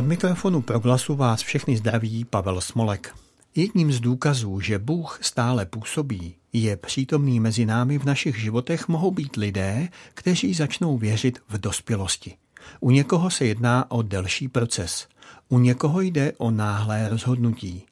[0.00, 3.14] Od mikrofonu proglasu vás všechny zdraví Pavel Smolek.
[3.54, 9.10] Jedním z důkazů, že Bůh stále působí, je přítomný mezi námi v našich životech mohou
[9.10, 12.36] být lidé, kteří začnou věřit v dospělosti.
[12.80, 15.08] U někoho se jedná o delší proces,
[15.48, 17.82] u někoho jde o náhlé rozhodnutí.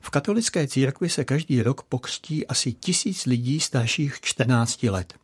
[0.00, 5.14] V katolické církvi se každý rok pokřtí asi tisíc lidí starších 14 let.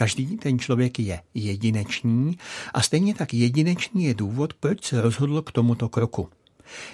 [0.00, 2.38] Každý ten člověk je jedinečný
[2.74, 6.28] a stejně tak jedinečný je důvod, proč se rozhodl k tomuto kroku.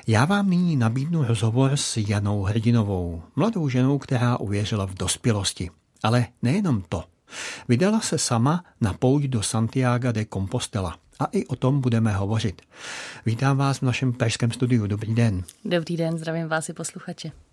[0.06, 5.70] Já vám nyní nabídnu rozhovor s Janou Hrdinovou, mladou ženou, která uvěřila v dospělosti.
[6.02, 7.04] Ale nejenom to.
[7.68, 10.98] Vydala se sama na pouť do Santiago de Compostela.
[11.18, 12.62] A i o tom budeme hovořit.
[13.26, 14.86] Vítám vás v našem pražském studiu.
[14.86, 15.44] Dobrý den.
[15.64, 17.45] Dobrý den, zdravím vás i posluchače.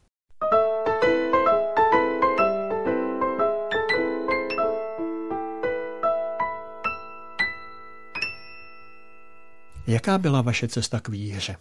[9.87, 11.55] Jaká byla vaše cesta k víře?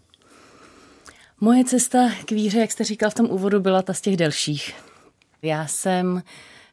[1.41, 4.75] Moje cesta k víře, jak jste říkal v tom úvodu, byla ta z těch delších.
[5.43, 6.23] Já jsem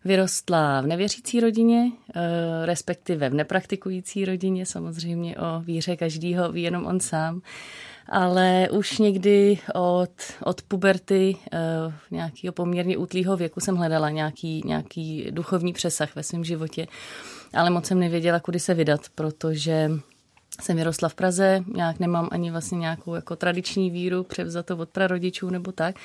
[0.06, 6.86] vyrostla v nevěřící rodině, eh, respektive v nepraktikující rodině, samozřejmě o víře každýho ví jenom
[6.86, 7.42] on sám,
[8.10, 10.12] ale už někdy od,
[10.44, 11.58] od puberty eh,
[12.12, 16.88] nějakého poměrně útlýho věku jsem hledala nějaký, nějaký duchovní přesah ve svém životě,
[17.54, 19.90] ale moc jsem nevěděla, kudy se vydat, protože
[20.62, 25.50] jsem vyrostla v Praze, nějak nemám ani vlastně nějakou jako tradiční víru převzatou od prarodičů
[25.50, 25.96] nebo tak.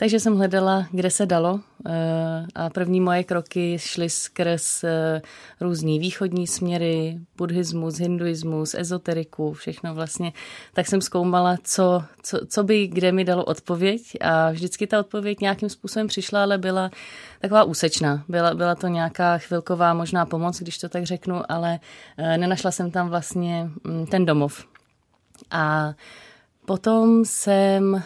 [0.00, 5.22] Takže jsem hledala, kde se dalo eh, a první moje kroky šly skrz eh,
[5.60, 10.32] různý východní směry, buddhismus, hinduismus, ezoteriku, všechno vlastně.
[10.72, 15.40] Tak jsem zkoumala, co, co, co by kde mi dalo odpověď a vždycky ta odpověď
[15.40, 16.90] nějakým způsobem přišla, ale byla
[17.40, 18.24] taková úsečná.
[18.28, 21.78] Byla, byla to nějaká chvilková možná pomoc, když to tak řeknu, ale
[22.16, 24.64] eh, nenašla jsem tam vlastně mm, ten domov.
[25.50, 25.94] A
[26.70, 28.02] Potom jsem eh,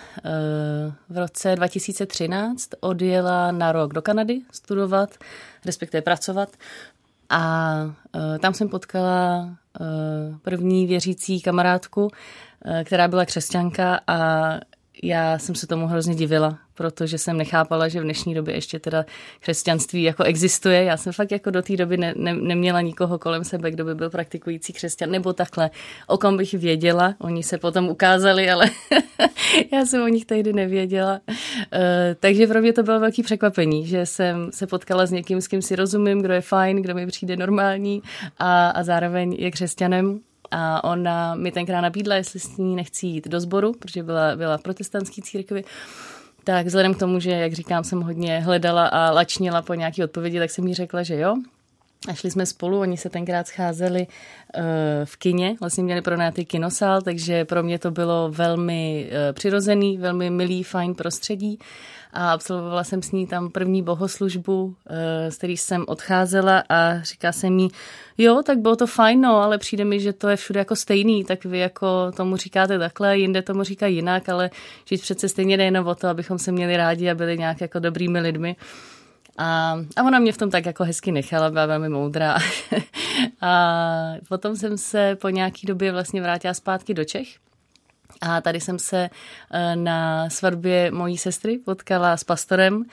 [1.08, 5.14] v roce 2013 odjela na rok do Kanady studovat,
[5.66, 6.48] respektive pracovat.
[7.30, 7.74] A
[8.16, 9.48] eh, tam jsem potkala
[9.80, 9.84] eh,
[10.42, 12.10] první věřící kamarádku,
[12.84, 14.50] která byla křesťanka a
[15.02, 19.04] já jsem se tomu hrozně divila, protože jsem nechápala, že v dnešní době ještě teda
[19.40, 20.84] křesťanství jako existuje.
[20.84, 23.94] Já jsem fakt jako do té doby ne, ne, neměla nikoho kolem sebe, kdo by
[23.94, 25.70] byl praktikující křesťan, nebo takhle,
[26.06, 27.14] o kom bych věděla.
[27.18, 28.70] Oni se potom ukázali, ale
[29.72, 31.20] já jsem o nich tehdy nevěděla.
[31.28, 31.38] Uh,
[32.20, 35.62] takže pro mě to bylo velké překvapení, že jsem se potkala s někým, s kým
[35.62, 38.02] si rozumím, kdo je fajn, kdo mi přijde normální
[38.38, 40.20] a, a zároveň je křesťanem.
[40.56, 44.56] A ona mi tenkrát nabídla, jestli s ní nechci jít do sboru, protože byla, byla
[44.56, 45.64] v protestantské církvi.
[46.44, 50.38] Tak vzhledem k tomu, že, jak říkám, jsem hodně hledala a lačnila po nějaké odpovědi,
[50.38, 51.36] tak jsem jí řekla, že jo.
[52.08, 54.62] A šli jsme spolu, oni se tenkrát scházeli uh,
[55.04, 60.30] v kině, vlastně měli pronátý kinosál, takže pro mě to bylo velmi uh, přirozený, velmi
[60.30, 61.58] milý, fajn prostředí
[62.14, 67.32] a absolvovala jsem s ní tam první bohoslužbu, eh, z který jsem odcházela a říká
[67.32, 67.68] se mi,
[68.18, 71.24] jo, tak bylo to fajn, no, ale přijde mi, že to je všude jako stejný,
[71.24, 74.50] tak vy jako tomu říkáte takhle, jinde tomu říká jinak, ale
[74.88, 78.20] žít přece stejně nejen o to, abychom se měli rádi a byli nějak jako dobrými
[78.20, 78.56] lidmi.
[79.38, 82.38] A, a ona mě v tom tak jako hezky nechala, byla velmi moudrá.
[83.40, 87.28] a potom jsem se po nějaký době vlastně vrátila zpátky do Čech
[88.20, 89.10] a tady jsem se
[89.50, 92.84] eh, na svatbě mojí sestry potkala s pastorem,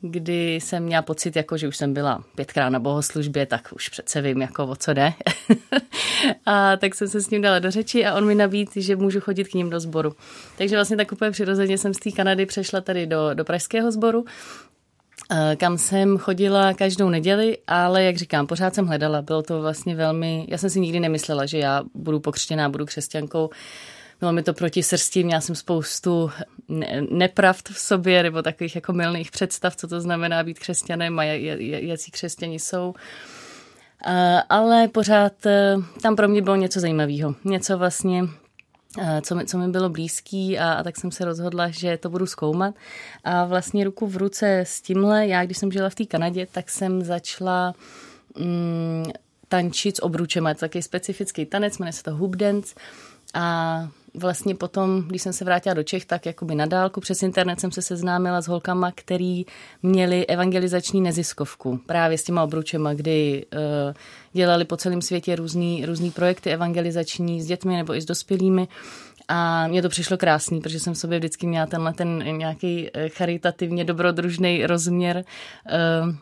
[0.00, 4.20] kdy jsem měla pocit, jako, že už jsem byla pětkrát na bohoslužbě, tak už přece
[4.20, 5.12] vím, jako o co jde.
[6.46, 9.20] a tak jsem se s ním dala do řeči a on mi nabít, že můžu
[9.20, 10.12] chodit k ním do sboru.
[10.58, 14.24] Takže vlastně tak úplně přirozeně jsem z té Kanady přešla tady do, do pražského sboru,
[15.56, 19.22] kam jsem chodila každou neděli, ale jak říkám, pořád jsem hledala.
[19.22, 23.50] Bylo to vlastně velmi, já jsem si nikdy nemyslela, že já budu pokřtěná, budu křesťankou
[24.20, 26.30] bylo mi to proti srsti, měla jsem spoustu
[27.10, 32.10] nepravd v sobě nebo takových jako milných představ, co to znamená být křesťanem a jaký
[32.10, 32.94] křesťani jsou.
[34.48, 37.34] Ale pořád e, tam pro mě bylo něco zajímavého.
[37.44, 38.24] Něco vlastně,
[39.20, 42.26] co mi, co mi bylo blízký a, a tak jsem se rozhodla, že to budu
[42.26, 42.74] zkoumat.
[43.24, 46.70] A vlastně ruku v ruce s tímhle, já když jsem žila v té Kanadě, tak
[46.70, 47.74] jsem začala
[48.38, 49.04] mm,
[49.48, 50.48] tančit s obručema.
[50.48, 52.74] Je to takový specifický tanec, jmenuje se to hoop dance.
[53.34, 57.60] A vlastně potom, když jsem se vrátila do Čech, tak jakoby na dálku přes internet
[57.60, 59.46] jsem se seznámila s holkama, který
[59.82, 63.60] měli evangelizační neziskovku právě s těma obručema, kdy uh,
[64.32, 68.68] dělali po celém světě různý, různý projekty evangelizační s dětmi nebo i s dospělými.
[69.28, 73.84] A mně to přišlo krásný, protože jsem sobě vždycky měla tenhle ten nějaký eh, charitativně
[73.84, 75.24] dobrodružný rozměr.
[76.06, 76.14] Uh,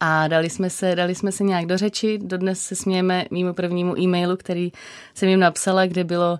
[0.00, 2.18] a dali jsme, se, dali jsme se nějak do řeči.
[2.22, 4.72] Dodnes se smějeme mýmu prvnímu e-mailu, který
[5.14, 6.38] jsem jim napsala, kde bylo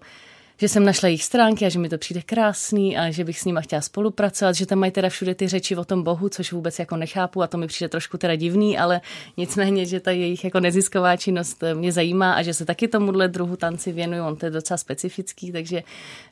[0.63, 3.45] že jsem našla jejich stránky a že mi to přijde krásný a že bych s
[3.45, 6.79] nima chtěla spolupracovat, že tam mají teda všude ty řeči o tom Bohu, což vůbec
[6.79, 9.01] jako nechápu a to mi přijde trošku teda divný, ale
[9.37, 13.57] nicméně, že ta jejich jako nezisková činnost mě zajímá a že se taky tomuhle druhu
[13.57, 15.83] tanci věnují, on to je docela specifický, takže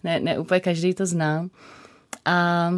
[0.04, 1.48] ne, ne úplně každý to zná.
[2.24, 2.70] A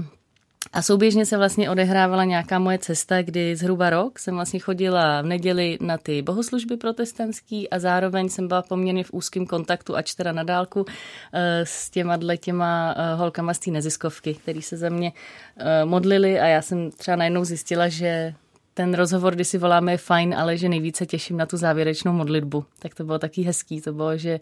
[0.72, 5.26] a souběžně se vlastně odehrávala nějaká moje cesta, kdy zhruba rok jsem vlastně chodila v
[5.26, 10.32] neděli na ty bohoslužby protestantský a zároveň jsem byla poměrně v úzkém kontaktu, ač teda
[10.32, 10.84] na dálku,
[11.32, 15.12] eh, s těma dle těma eh, holkama z té neziskovky, který se za mě
[15.56, 18.34] eh, modlili a já jsem třeba najednou zjistila, že
[18.74, 22.64] ten rozhovor, kdy si voláme, je fajn, ale že nejvíce těším na tu závěrečnou modlitbu.
[22.78, 23.80] Tak to bylo taky hezký.
[23.80, 24.40] To bylo, že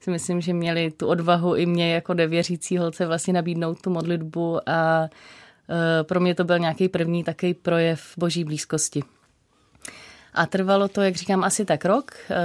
[0.00, 4.68] si myslím, že měli tu odvahu i mě jako nevěřící holce vlastně nabídnout tu modlitbu
[4.68, 5.08] a
[6.02, 9.02] pro mě to byl nějaký první takový projev boží blízkosti.
[10.34, 12.36] A trvalo to, jak říkám, asi tak rok eh,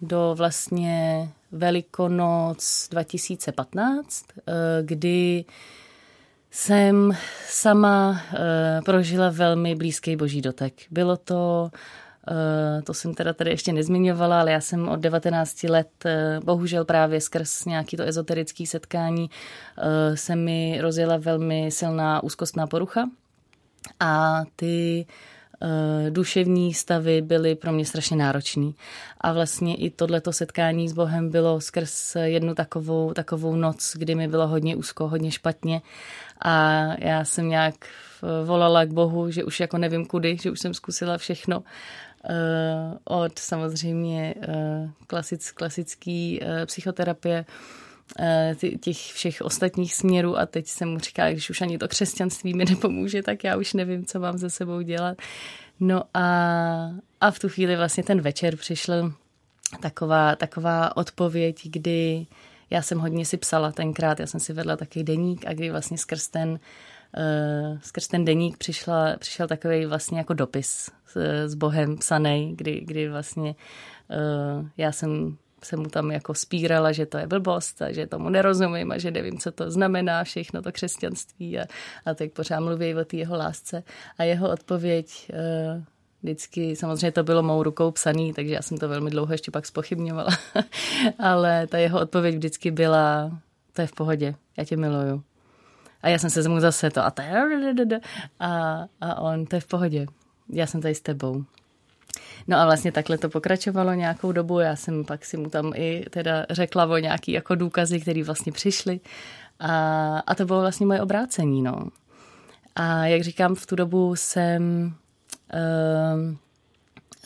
[0.00, 4.52] do vlastně Velikonoc 2015, eh,
[4.82, 5.44] kdy
[6.50, 7.16] jsem
[7.48, 8.20] sama
[8.84, 10.74] prožila velmi blízký boží dotek.
[10.90, 12.03] Bylo to Eh,
[12.84, 17.20] to jsem teda tady ještě nezmiňovala, ale já jsem od 19 let, eh, bohužel právě
[17.20, 23.08] skrz nějaký to ezoterický setkání, eh, se mi rozjela velmi silná úzkostná porucha.
[24.00, 25.06] A ty
[26.10, 28.74] duševní stavy byly pro mě strašně náročný.
[29.20, 34.28] A vlastně i tohleto setkání s Bohem bylo skrz jednu takovou, takovou noc, kdy mi
[34.28, 35.82] bylo hodně úzko, hodně špatně.
[36.42, 37.74] A já jsem nějak
[38.44, 41.62] volala k Bohu, že už jako nevím kudy, že už jsem zkusila všechno.
[42.28, 47.44] Eh, od samozřejmě eh, klasic, klasický eh, psychoterapie,
[48.80, 52.64] těch všech ostatních směrů a teď jsem mu říká, když už ani to křesťanství mi
[52.64, 55.18] nepomůže, tak já už nevím, co mám se sebou dělat.
[55.80, 56.26] No a,
[57.20, 59.12] a v tu chvíli vlastně ten večer přišel
[59.80, 62.26] taková, taková odpověď, kdy
[62.70, 65.98] já jsem hodně si psala tenkrát, já jsem si vedla taky deník a kdy vlastně
[65.98, 66.60] skrz ten
[67.82, 71.16] skrz ten deník přišla, přišel takový vlastně jako dopis s,
[71.46, 73.54] s Bohem psaný, kdy, kdy vlastně
[74.10, 78.28] uh, já jsem se mu tam jako spírala, že to je blbost a že tomu
[78.28, 81.64] nerozumím a že nevím, co to znamená všechno to křesťanství a,
[82.06, 83.82] a tak pořád mluví o té jeho lásce.
[84.18, 85.82] A jeho odpověď uh,
[86.22, 89.66] vždycky, samozřejmě to bylo mou rukou psaný, takže já jsem to velmi dlouho ještě pak
[89.66, 90.30] spochybňovala,
[91.18, 93.38] ale ta jeho odpověď vždycky byla,
[93.72, 95.22] to je v pohodě, já tě miluju.
[96.04, 97.22] A já jsem se mu zase to a, ta,
[98.40, 100.06] a, a on, to je v pohodě,
[100.48, 101.44] já jsem tady s tebou.
[102.48, 104.60] No a vlastně takhle to pokračovalo nějakou dobu.
[104.60, 108.52] Já jsem pak si mu tam i teda řekla o nějaký jako důkazy, které vlastně
[108.52, 109.00] přišly.
[109.60, 111.88] A, a to bylo vlastně moje obrácení, no.
[112.76, 114.94] A jak říkám, v tu dobu jsem
[115.54, 116.36] uh,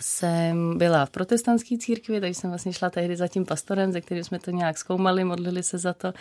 [0.01, 4.25] jsem byla v protestantské církvi, takže jsem vlastně šla tehdy za tím pastorem, ze kterým
[4.25, 6.13] jsme to nějak zkoumali, modlili se za to,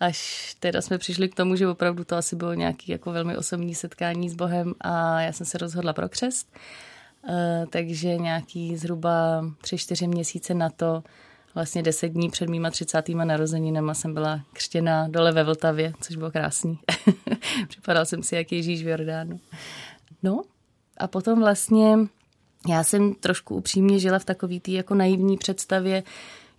[0.00, 3.74] až teda jsme přišli k tomu, že opravdu to asi bylo nějaký jako velmi osobní
[3.74, 6.48] setkání s Bohem a já jsem se rozhodla pro křest.
[7.28, 7.34] Uh,
[7.70, 11.02] takže nějaký zhruba tři, čtyři měsíce na to,
[11.54, 16.30] vlastně deset dní před mýma třicátýma narozeninama jsem byla křtěna dole ve Vltavě, což bylo
[16.30, 16.78] krásný.
[17.68, 19.40] Připadal jsem si jak Ježíš v Jordánu.
[20.22, 20.42] No
[20.96, 21.96] a potom vlastně
[22.68, 26.02] já jsem trošku upřímně žila v takový té jako naivní představě,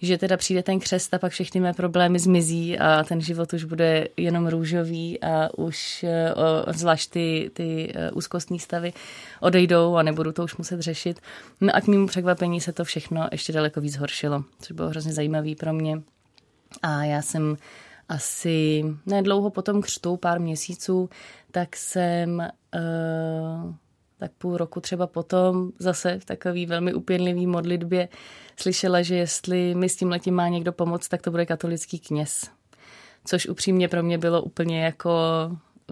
[0.01, 3.63] že teda přijde ten křest a pak všechny mé problémy zmizí a ten život už
[3.63, 6.05] bude jenom růžový a už
[6.35, 8.93] o, zvlášť ty, ty e, úzkostní stavy
[9.39, 11.19] odejdou a nebudu to už muset řešit.
[11.61, 15.13] No a k mému překvapení se to všechno ještě daleko víc horšilo, což bylo hrozně
[15.13, 16.01] zajímavý pro mě.
[16.81, 17.57] A já jsem
[18.09, 21.09] asi nedlouho po tom křtu, pár měsíců,
[21.51, 23.73] tak jsem uh,
[24.21, 28.09] tak půl roku třeba potom zase v takový velmi upěnlivý modlitbě
[28.59, 32.49] slyšela, že jestli mi s tím letím má někdo pomoct, tak to bude katolický kněz.
[33.25, 35.11] Což upřímně pro mě bylo úplně jako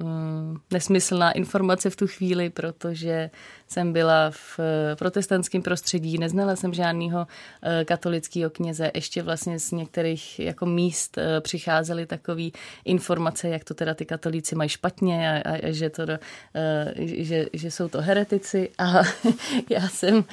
[0.04, 3.30] Mm, nesmyslná informace v tu chvíli, protože
[3.70, 7.28] jsem byla v eh, protestantském prostředí, neznala jsem žádného
[7.64, 8.92] eh, katolického kněze.
[8.96, 12.44] Ještě vlastně z některých jako míst eh, přicházely takové
[12.86, 16.04] informace, jak to teda ty katolíci mají špatně a, a, a že, to,
[16.96, 18.70] že, že jsou to heretici.
[18.78, 19.02] A
[19.70, 20.24] já jsem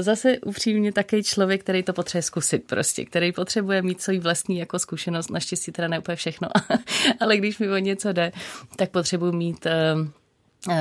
[0.00, 4.78] zase upřímně takový člověk, který to potřebuje zkusit prostě, který potřebuje mít svůj vlastní jako
[4.78, 6.48] zkušenost, naštěstí teda ne úplně všechno,
[7.20, 8.32] ale když mi o něco jde,
[8.76, 9.66] tak potřebuji mít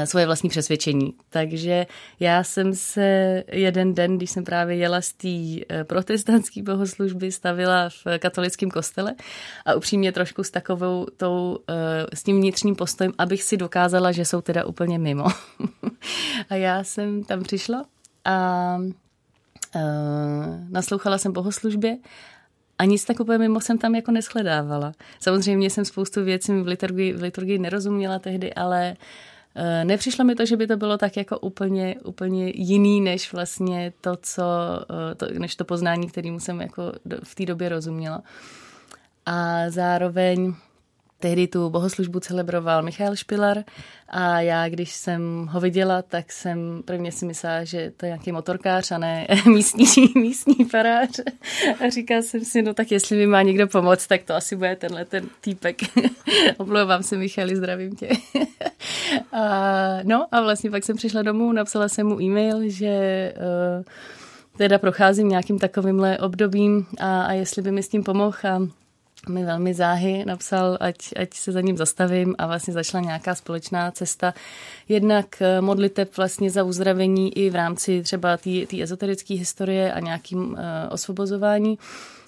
[0.05, 1.13] svoje vlastní přesvědčení.
[1.29, 1.85] Takže
[2.19, 7.89] já jsem se jeden den, když jsem právě jela z té eh, protestantské bohoslužby, stavila
[7.89, 9.15] v katolickém kostele
[9.65, 11.59] a upřímně trošku s takovou tou,
[12.13, 15.25] s tím vnitřním postojem, abych si dokázala, že jsou teda úplně mimo.
[16.49, 17.85] a já jsem tam přišla
[18.25, 18.77] a
[20.69, 21.97] naslouchala jsem bohoslužbě
[22.79, 24.91] a nic tak úplně mimo jsem tam jako neschledávala.
[25.19, 28.95] Samozřejmě jsem spoustu věcí v liturgii, v liturgii nerozuměla tehdy, ale eh,
[29.83, 34.17] Nepřišlo mi to, že by to bylo tak jako úplně, úplně jiný, než vlastně to,
[34.21, 34.43] co,
[35.11, 38.23] eh, to, než to poznání, kterým jsem jako v té době rozuměla.
[39.25, 40.53] A zároveň
[41.19, 43.63] Tehdy tu bohoslužbu celebroval Michal Špilar
[44.09, 48.31] a já, když jsem ho viděla, tak jsem prvně si myslela, že to je nějaký
[48.31, 51.19] motorkář a ne místní, místní farář.
[51.85, 54.75] A říkala jsem si, no tak jestli mi má někdo pomoct, tak to asi bude
[54.75, 55.77] tenhle ten týpek.
[56.57, 58.09] Omlouvám se, Michali, zdravím tě.
[59.31, 59.43] a,
[60.03, 63.33] no a vlastně pak jsem přišla domů, napsala jsem mu e-mail, že
[63.77, 63.83] uh,
[64.57, 68.67] teda procházím nějakým takovýmhle obdobím a, a jestli by mi s tím pomohl a
[69.29, 73.91] mi velmi záhy napsal, ať, ať se za ním zastavím a vlastně začala nějaká společná
[73.91, 74.33] cesta.
[74.89, 80.39] Jednak eh, modliteb vlastně za uzdravení i v rámci třeba té ezoterické historie a nějakým
[80.39, 80.57] uh,
[80.89, 81.77] osvobozování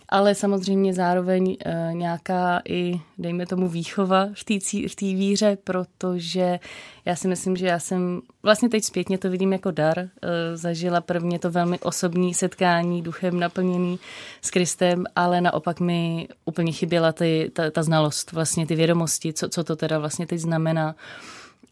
[0.09, 6.59] ale samozřejmě zároveň e, nějaká i, dejme tomu, výchova v té v víře, protože
[7.05, 9.99] já si myslím, že já jsem vlastně teď zpětně to vidím jako dar.
[9.99, 10.09] E,
[10.57, 13.99] zažila prvně to velmi osobní setkání, duchem naplněný
[14.41, 19.49] s Kristem, ale naopak mi úplně chyběla ty, ta, ta znalost, vlastně ty vědomosti, co,
[19.49, 20.95] co to teda vlastně teď znamená.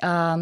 [0.02, 0.36] A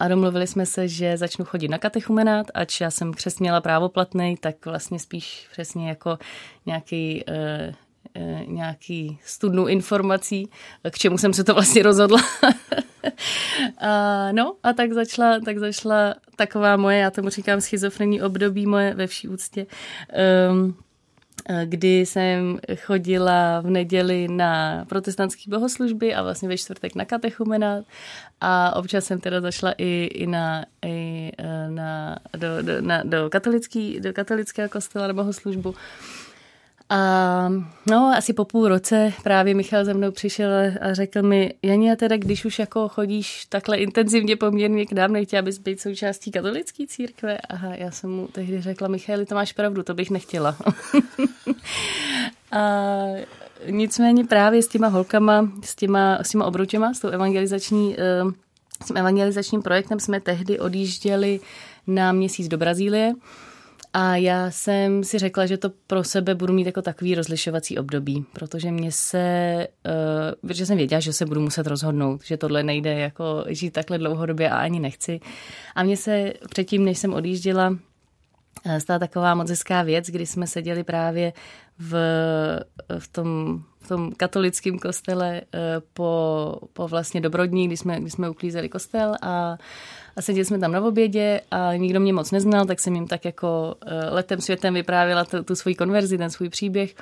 [0.00, 4.66] a domluvili jsme se, že začnu chodit na katechumenát, ač já jsem přesměla právoplatný, tak
[4.66, 6.18] vlastně spíš přesně jako
[6.66, 7.74] nějaký eh,
[8.14, 10.48] eh, nějaký studnu informací,
[10.90, 12.20] k čemu jsem se to vlastně rozhodla.
[13.78, 18.94] a, no a tak začala, tak začala taková moje, já tomu říkám schizofrenní období moje
[18.94, 19.66] ve vší úctě.
[20.50, 20.84] Um, Eh,
[21.64, 27.84] kdy jsem chodila v neděli na protestantské bohoslužby a vlastně ve čtvrtek na katechumenát
[28.40, 33.30] a občas jsem teda zašla i, i, na, i eh, na, do, do, na, do,
[33.30, 35.74] katolický, do katolického kostela na bohoslužbu.
[36.88, 37.48] A
[37.90, 40.50] no, asi po půl roce právě Michal ze mnou přišel
[40.80, 45.12] a řekl mi, Jani, a teda když už jako chodíš takhle intenzivně poměrně k nám,
[45.12, 47.38] nechtěla bys být součástí katolické církve?
[47.38, 50.56] Aha, já jsem mu tehdy řekla, Michali, to máš pravdu, to bych nechtěla.
[52.52, 53.02] a
[53.70, 58.24] nicméně právě s těma holkama, s těma, s těma obručema, s tou evangelizační, eh,
[58.82, 61.40] s tím evangelizačním projektem jsme tehdy odjížděli
[61.86, 63.14] na měsíc do Brazílie
[63.96, 68.24] a já jsem si řekla, že to pro sebe budu mít jako takový rozlišovací období,
[68.32, 72.98] protože mě se, uh, protože jsem věděla, že se budu muset rozhodnout, že tohle nejde
[72.98, 75.20] jako žít takhle dlouhodobě a ani nechci.
[75.74, 77.76] A mě se předtím, než jsem odjížděla,
[78.66, 81.32] eh, stala taková moc hezká věc, kdy jsme seděli právě
[81.78, 81.94] v,
[82.98, 85.58] v tom v tom katolickém kostele eh,
[85.92, 89.58] po, po vlastně Dobrodní, kdy jsme, kdy jsme uklízeli kostel a,
[90.16, 93.24] a seděli jsme tam na obědě a nikdo mě moc neznal, tak jsem jim tak
[93.24, 96.94] jako eh, letem světem vyprávěla tu, tu svoji konverzi, ten svůj příběh.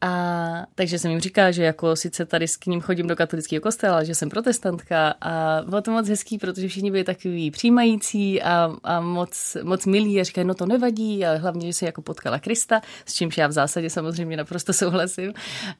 [0.00, 4.04] A takže jsem jim říkala, že jako sice tady s ním chodím do katolického kostela,
[4.04, 9.00] že jsem protestantka a bylo to moc hezký, protože všichni byli takový přijímající a, a
[9.00, 12.80] moc, moc milí a říkají, no to nevadí, ale hlavně, že se jako potkala Krista,
[13.06, 15.32] s čímž já v zásadě samozřejmě naprosto souhlasím.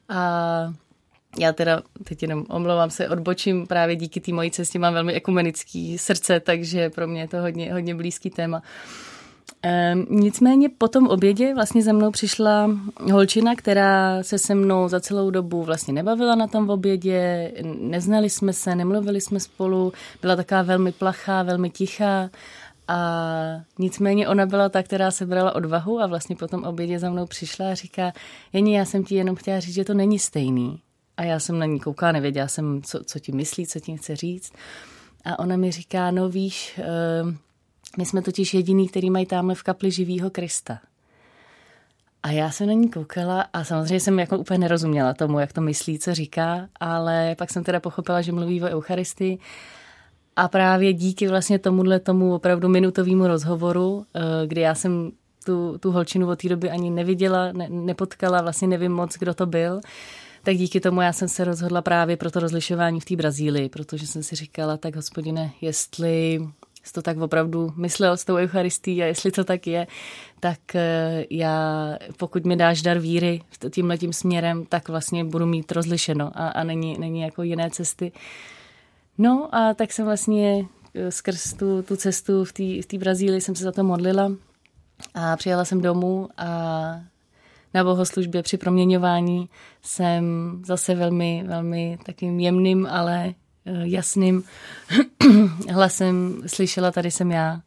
[0.09, 0.73] A
[1.39, 5.97] já teda teď jenom omlouvám se, odbočím právě díky té mojí cestě, mám velmi ekumenický
[5.97, 8.61] srdce, takže pro mě je to hodně, hodně blízký téma.
[9.61, 12.69] Ehm, nicméně po tom obědě vlastně za mnou přišla
[13.11, 18.53] holčina, která se se mnou za celou dobu vlastně nebavila na tom obědě, neznali jsme
[18.53, 22.29] se, nemluvili jsme spolu, byla taková velmi plachá, velmi tichá
[22.87, 22.99] a
[23.79, 27.25] nicméně ona byla ta, která se brala odvahu a vlastně po tom obědě za mnou
[27.25, 28.11] přišla a říká,
[28.53, 30.79] Jení, já jsem ti jenom chtěla říct, že to není stejný.
[31.17, 34.15] A já jsem na ní koukala, nevěděla jsem, co, co ti myslí, co ti chce
[34.15, 34.53] říct.
[35.25, 36.79] A ona mi říká, no víš,
[37.97, 40.79] my jsme totiž jediný, který mají tamhle v kapli živýho Krista.
[42.23, 45.61] A já jsem na ní koukala a samozřejmě jsem jako úplně nerozuměla tomu, jak to
[45.61, 49.39] myslí, co říká, ale pak jsem teda pochopila, že mluví o Eucharistii
[50.35, 55.11] a právě díky vlastně tomuhle tomu opravdu minutovému rozhovoru, eh, kdy já jsem
[55.45, 59.45] tu, tu holčinu od té doby ani neviděla, ne, nepotkala, vlastně nevím moc, kdo to
[59.45, 59.81] byl,
[60.43, 64.07] tak díky tomu já jsem se rozhodla právě pro to rozlišování v té Brazílii, protože
[64.07, 66.47] jsem si říkala, tak hospodine, jestli
[66.83, 69.87] jsi to tak opravdu myslel s tou Eucharistí a jestli to tak je,
[70.39, 75.71] tak eh, já, pokud mi dáš dar víry tímhle tím směrem, tak vlastně budu mít
[75.71, 78.11] rozlišeno a, a není, není jako jiné cesty.
[79.17, 83.55] No a tak jsem vlastně eh, skrz tu, tu cestu v té v Brazílii jsem
[83.55, 84.31] se za to modlila
[85.13, 86.47] a přijela jsem domů a
[87.73, 89.49] na bohoslužbě při proměňování
[89.81, 90.23] jsem
[90.65, 93.33] zase velmi, velmi takým jemným, ale
[93.83, 94.43] jasným
[95.71, 97.61] hlasem slyšela, tady jsem já.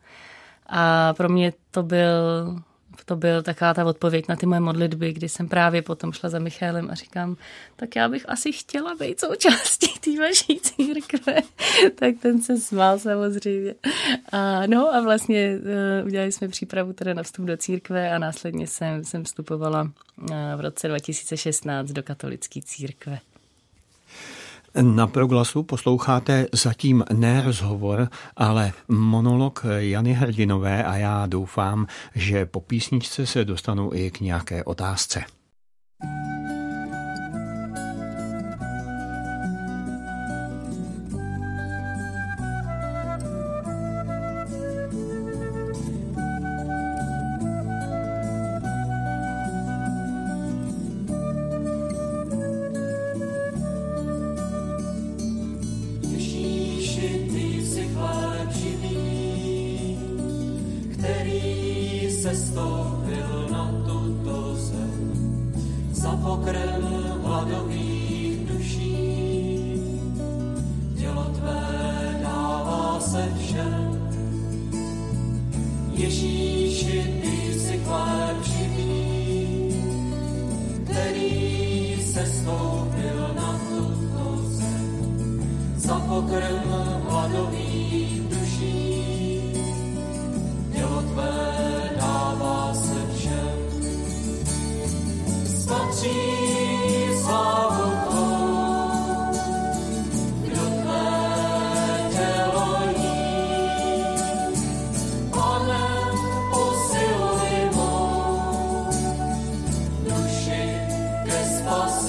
[0.66, 2.62] A pro mě to byl
[3.04, 6.38] to byl taková ta odpověď na ty moje modlitby, kdy jsem právě potom šla za
[6.38, 7.36] Michálem a říkám,
[7.76, 11.36] tak já bych asi chtěla být součástí té vaší církve.
[11.94, 13.74] tak ten se smál samozřejmě.
[14.32, 15.58] A, no a vlastně
[16.00, 20.28] uh, udělali jsme přípravu teda na vstup do církve a následně jsem, jsem vstupovala uh,
[20.56, 23.18] v roce 2016 do katolické církve.
[24.80, 32.60] Na proglasu posloucháte zatím ne rozhovor, ale monolog Jany Hrdinové a já doufám, že po
[32.60, 35.24] písničce se dostanu i k nějaké otázce.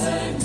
[0.03, 0.42] Listen.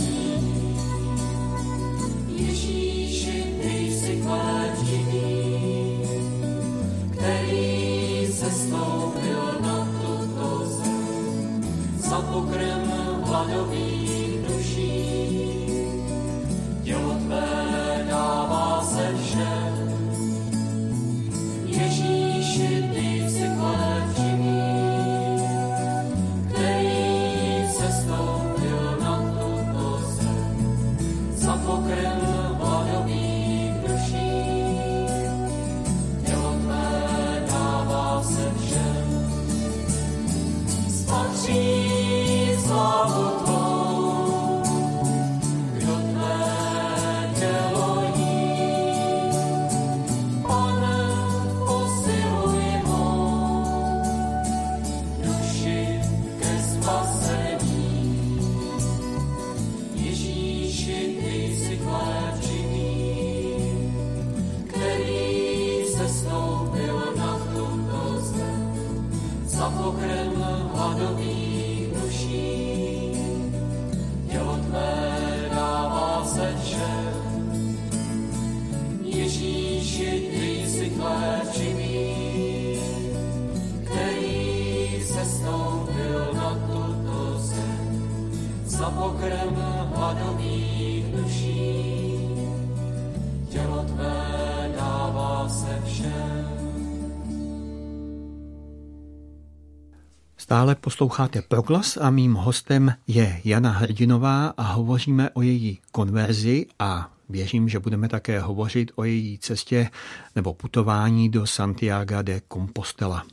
[100.49, 107.11] Stále posloucháte Proglas a mým hostem je Jana Hrdinová a hovoříme o její konverzi a
[107.29, 109.91] věřím, že budeme také hovořit o její cestě
[110.37, 113.25] nebo putování do Santiago de Compostela.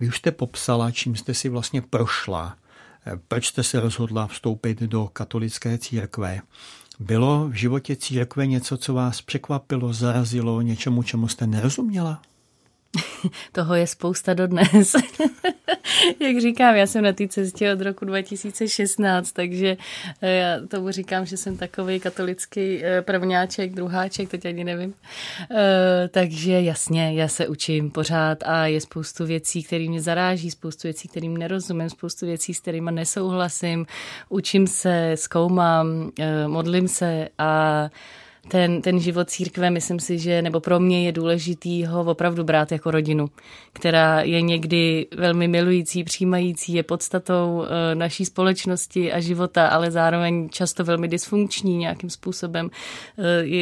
[0.00, 2.56] Vy už jste popsala, čím jste si vlastně prošla,
[3.28, 6.40] proč jste se rozhodla vstoupit do katolické církve.
[7.00, 12.22] Bylo v životě církve něco, co vás překvapilo, zarazilo, něčemu, čemu jste nerozuměla?
[13.52, 14.96] Toho je spousta dodnes.
[16.20, 19.76] Jak říkám, já jsem na té cestě od roku 2016, takže
[20.22, 24.94] eh, já tomu říkám, že jsem takový katolický eh, prvňáček, druháček, teď ani nevím.
[25.50, 30.88] Eh, takže jasně, já se učím pořád a je spoustu věcí, které mě zaráží, spoustu
[30.88, 33.86] věcí, kterým nerozumím, spoustu věcí, s kterými nesouhlasím.
[34.28, 36.10] Učím se, zkoumám,
[36.46, 37.90] modlím se a
[38.48, 42.72] ten, ten život církve, myslím si, že nebo pro mě je důležitý ho opravdu brát
[42.72, 43.30] jako rodinu,
[43.72, 50.48] která je někdy velmi milující, přijímající, je podstatou eh, naší společnosti a života, ale zároveň
[50.48, 52.70] často velmi dysfunkční nějakým způsobem.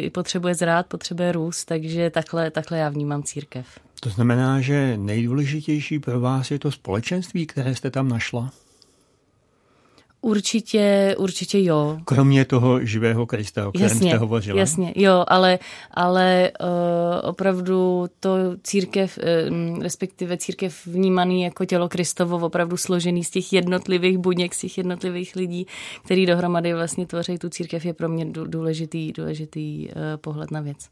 [0.06, 3.66] Eh, potřebuje zrát, potřebuje růst, takže takhle, takhle já vnímám církev.
[4.00, 8.50] To znamená, že nejdůležitější pro vás je to společenství, které jste tam našla?
[10.20, 11.98] Určitě, určitě jo.
[12.04, 14.58] Kromě toho živého Krista, o kterém jasně, jste hovořila.
[14.58, 15.58] Jasně, jo, ale,
[15.90, 16.68] ale uh,
[17.30, 18.30] opravdu to
[18.62, 24.60] církev, uh, respektive církev vnímaný jako tělo Kristovo, opravdu složený z těch jednotlivých buněk, z
[24.60, 25.66] těch jednotlivých lidí,
[26.04, 30.88] který dohromady vlastně tvoří tu církev, je pro mě důležitý, důležitý uh, pohled na věc.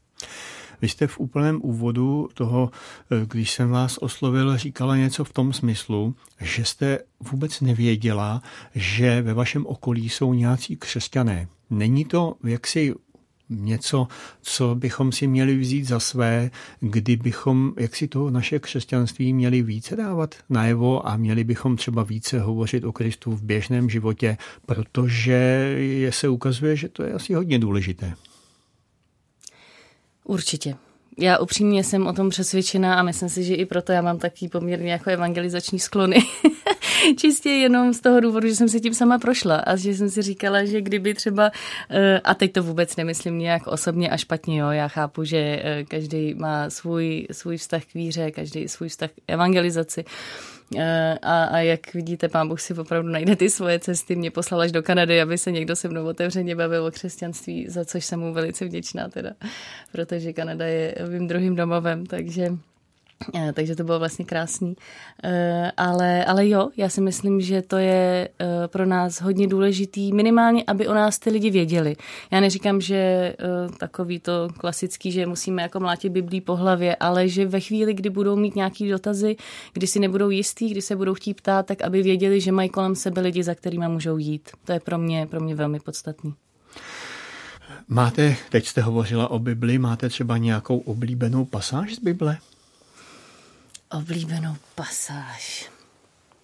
[0.81, 2.71] Vy jste v úplném úvodu toho,
[3.11, 6.99] eh, když jsem vás oslovil, říkala něco v tom smyslu, že jste
[7.31, 8.41] vůbec nevěděla,
[8.75, 11.47] že ve vašem okolí jsou nějací křesťané.
[11.69, 12.93] Není to jaksi
[13.49, 14.07] něco,
[14.41, 19.95] co bychom si měli vzít za své, kdybychom, jak si to naše křesťanství měli více
[19.95, 25.75] dávat najevo a měli bychom třeba více hovořit o Kristu v běžném životě, protože
[26.09, 28.13] se ukazuje, že to je asi hodně důležité.
[30.27, 30.75] Určitě.
[31.19, 34.49] Já upřímně jsem o tom přesvědčená a myslím si, že i proto já mám taky
[34.49, 36.17] poměrně jako evangelizační sklony.
[37.17, 40.21] Čistě jenom z toho důvodu, že jsem si tím sama prošla a že jsem si
[40.21, 41.51] říkala, že kdyby třeba,
[41.89, 45.83] eh, a teď to vůbec nemyslím nějak osobně a špatně, jo, já chápu, že eh,
[45.83, 50.05] každý má svůj, svůj vztah k víře, každý svůj vztah k evangelizaci,
[51.21, 54.15] a, a jak vidíte, pán Bůh si opravdu najde ty svoje cesty.
[54.15, 57.85] Mě poslal až do Kanady, aby se někdo se mnou otevřeně bavil o křesťanství, za
[57.85, 59.31] což jsem mu velice vděčná teda,
[59.91, 62.76] protože Kanada je mým druhým domovem, takže Eh,
[63.53, 64.75] takže to bylo vlastně krásný.
[65.23, 70.13] Eh, ale, ale jo, já si myslím, že to je eh, pro nás hodně důležitý,
[70.13, 71.95] minimálně, aby o nás ty lidi věděli.
[72.31, 73.33] Já neříkám, že
[73.77, 78.09] takový to klasický, že musíme jako mlátit Biblí po hlavě, ale že ve chvíli, kdy
[78.09, 79.35] budou mít nějaký dotazy,
[79.73, 82.95] kdy si nebudou jistý, kdy se budou chtít ptát, tak aby věděli, že mají kolem
[82.95, 84.49] sebe lidi, za kterými můžou jít.
[84.65, 86.33] To je pro mě, pro mě velmi podstatný.
[87.87, 92.37] Máte, teď jste hovořila o Bibli, máte třeba nějakou oblíbenou pasáž z Bible?
[93.91, 95.69] Oblíbenou pasáž.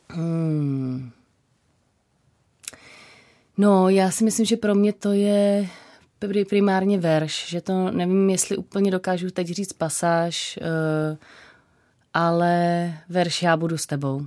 [0.09, 1.11] Hmm.
[3.57, 5.69] No, já si myslím, že pro mě to je
[6.49, 11.17] primárně verš, že to nevím, jestli úplně dokážu teď říct pasáž, eh,
[12.13, 14.25] ale verš Já budu s tebou.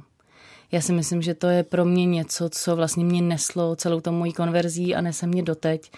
[0.72, 4.12] Já si myslím, že to je pro mě něco, co vlastně mě neslo celou tou
[4.12, 5.90] mojí konverzí a nese mě doteď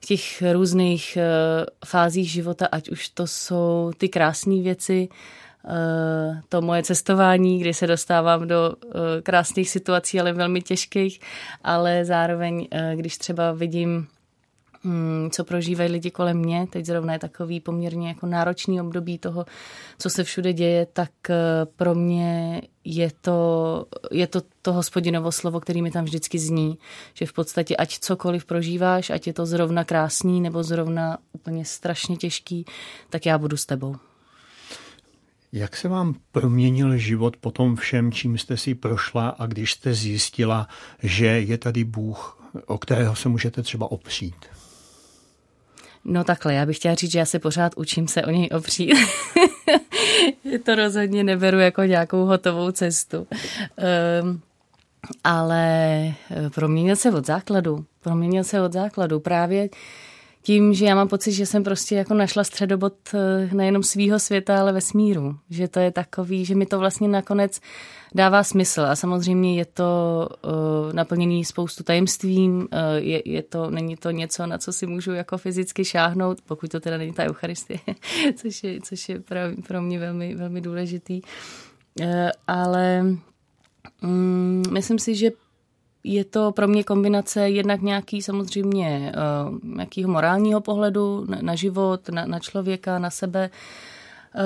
[0.00, 5.08] v těch různých eh, fázích života, ať už to jsou ty krásné věci,
[6.48, 11.20] to moje cestování, kdy se dostávám do eh, krásných situací, ale velmi těžkých,
[11.64, 14.06] ale zároveň, eh, když třeba vidím
[14.84, 16.66] hm, co prožívají lidi kolem mě.
[16.70, 19.44] Teď zrovna je takový poměrně jako náročný období toho,
[19.98, 21.10] co se všude děje, tak
[21.76, 26.78] pro mě je to, je to to hospodinovo slovo, který mi tam vždycky zní,
[27.14, 32.16] že v podstatě ať cokoliv prožíváš, ať je to zrovna krásný nebo zrovna úplně strašně
[32.16, 32.64] těžký,
[33.10, 33.96] tak já budu s tebou.
[35.52, 39.94] Jak se vám proměnil život po tom všem, čím jste si prošla a když jste
[39.94, 40.68] zjistila,
[41.02, 44.46] že je tady Bůh, o kterého se můžete třeba opřít?
[46.04, 48.94] No takhle, já bych chtěla říct, že já se pořád učím se o něj opřít.
[50.64, 53.26] to rozhodně neberu jako nějakou hotovou cestu.
[54.22, 54.40] Um,
[55.24, 55.68] ale
[56.30, 57.84] eh, proměnil se od základu.
[58.00, 59.20] Proměnil se od základu.
[59.20, 59.68] Právě
[60.42, 64.60] tím, že já mám pocit, že jsem prostě jako našla středobod eh, nejenom svýho světa,
[64.60, 65.36] ale vesmíru.
[65.50, 67.60] Že to je takový, že mi to vlastně nakonec
[68.14, 73.96] dává smysl a samozřejmě je to uh, naplněný spoustu tajemstvím, uh, je, je to, není
[73.96, 77.78] to něco, na co si můžu jako fyzicky šáhnout, pokud to teda není ta Eucharistie,
[78.36, 81.20] což je, což je pro, pro mě velmi, velmi důležitý.
[82.00, 82.06] Uh,
[82.46, 83.04] ale
[84.02, 85.30] um, myslím si, že
[86.04, 92.26] je to pro mě kombinace jednak nějaký samozřejmě uh, nějakého morálního pohledu na, život, na,
[92.26, 93.50] na člověka, na sebe,
[94.34, 94.42] uh,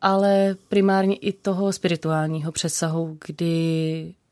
[0.00, 4.27] ale primárně i toho spirituálního přesahu, kdy Eh,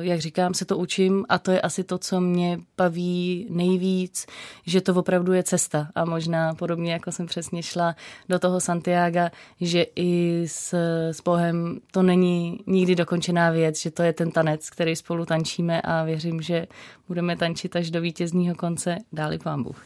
[0.00, 4.26] jak říkám, se to učím a to je asi to, co mě baví nejvíc,
[4.66, 7.96] že to opravdu je cesta a možná podobně, jako jsem přesně šla
[8.28, 10.74] do toho Santiago, že i s,
[11.12, 15.80] s Bohem to není nikdy dokončená věc, že to je ten tanec, který spolu tančíme
[15.80, 16.66] a věřím, že
[17.08, 19.84] budeme tančit až do vítězního konce, dáli pán Bůh.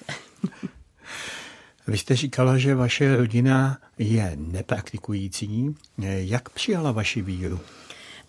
[1.87, 5.77] Vy jste říkala, že vaše rodina je nepraktikující.
[5.99, 7.61] Jak přijala vaši víru?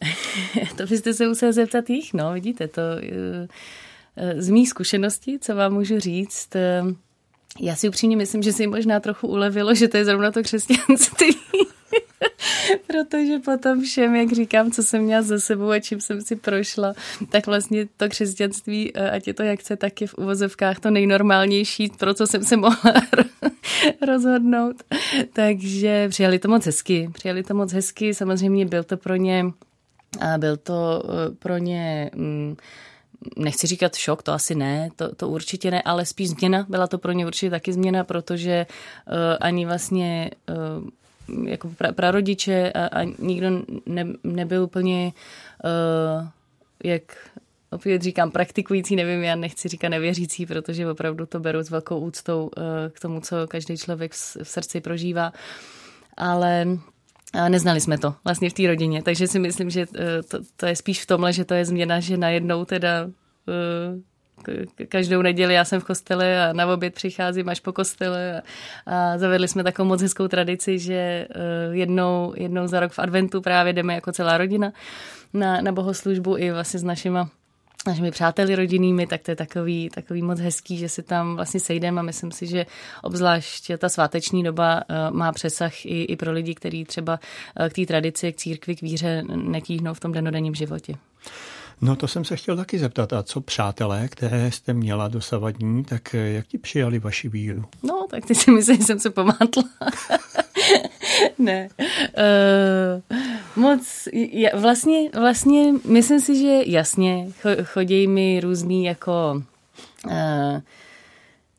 [0.77, 3.47] to byste se musel zeptat jich, no, vidíte, to eh,
[4.15, 6.83] eh, z mých zkušeností, co vám můžu říct, eh,
[7.59, 11.27] já si upřímně myslím, že si možná trochu ulevilo, že to je zrovna to křesťanství.
[12.87, 16.93] Protože potom všem, jak říkám, co jsem měla za sebou a čím jsem si prošla,
[17.29, 21.91] tak vlastně to křesťanství, ať je to jak chce, tak je v uvozovkách to nejnormálnější,
[21.97, 22.93] pro co jsem se mohla
[24.07, 24.75] rozhodnout.
[25.33, 27.09] Takže přijali to moc hezky.
[27.13, 29.45] Přijali to moc hezky, samozřejmě byl to pro ně
[30.19, 32.55] a byl to eh, pro ně mm,
[33.37, 36.65] nechci říkat šok, to asi ne, to, to určitě ne, ale spíš změna.
[36.69, 38.65] Byla to pro ně určitě taky změna, protože
[39.07, 43.49] uh, ani vlastně uh, jako pra, prarodiče a, a nikdo
[43.85, 45.13] ne, nebyl úplně,
[45.63, 46.27] uh,
[46.83, 47.03] jak
[47.69, 52.43] opět říkám praktikující, nevím, já nechci říkat nevěřící, protože opravdu to beru s velkou úctou
[52.57, 55.33] uh, k tomu, co každý člověk v, v srdci prožívá.
[56.17, 56.65] Ale
[57.33, 60.65] a neznali jsme to vlastně v té rodině, takže si myslím, že eh, to, to
[60.65, 63.09] je spíš v tomhle, že to je změna, že najednou teda
[63.49, 68.43] eh, každou neděli já jsem v kostele a na oběd přicházím až po kostele a,
[68.85, 71.27] a zavedli jsme takovou moc hezkou tradici, že eh,
[71.71, 74.73] jednou, jednou za rok v adventu právě jdeme jako celá rodina
[75.33, 77.29] na, na bohoslužbu i vlastně s našima
[77.87, 81.99] našimi přáteli rodinnými, tak to je takový, takový moc hezký, že si tam vlastně sejdeme
[81.99, 82.65] a myslím si, že
[83.03, 87.19] obzvlášť ta sváteční doba eh, má přesah i, i pro lidi, kteří třeba
[87.59, 90.93] eh, k té tradici, k církvi, k víře netíhnou v tom denodenním životě.
[91.81, 93.13] No to jsem se chtěl taky zeptat.
[93.13, 97.65] A co přátelé, které jste měla dosavadní, tak eh, jak ti přijali vaši víru?
[97.83, 99.63] No, tak ty si myslíš, že jsem se památla.
[101.39, 101.69] ne.
[101.79, 104.07] Uh, moc,
[104.53, 107.27] vlastně, vlastně myslím si, že jasně,
[107.63, 109.43] chodí mi různý jako
[110.05, 110.61] uh,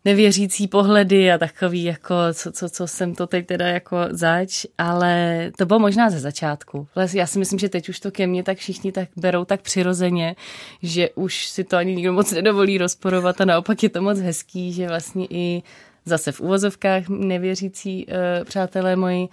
[0.05, 5.51] nevěřící pohledy a takový, jako, co, co, co jsem to teď teda jako zač, ale
[5.59, 6.89] to bylo možná ze začátku.
[7.15, 10.37] Já si myslím, že teď už to ke mně tak všichni tak berou tak přirozeně,
[10.83, 14.73] že už si to ani nikdo moc nedovolí rozporovat a naopak je to moc hezký,
[14.73, 15.63] že vlastně i
[16.05, 19.29] zase v uvozovkách nevěřící uh, přátelé moji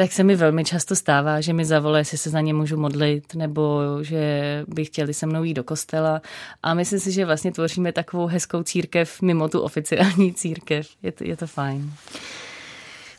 [0.00, 3.34] tak se mi velmi často stává, že mi zavolá, jestli se za ně můžu modlit,
[3.34, 6.22] nebo že by chtěli se mnou jít do kostela.
[6.62, 10.88] A myslím si, že vlastně tvoříme takovou hezkou církev mimo tu oficiální církev.
[11.02, 11.92] Je to, je to fajn.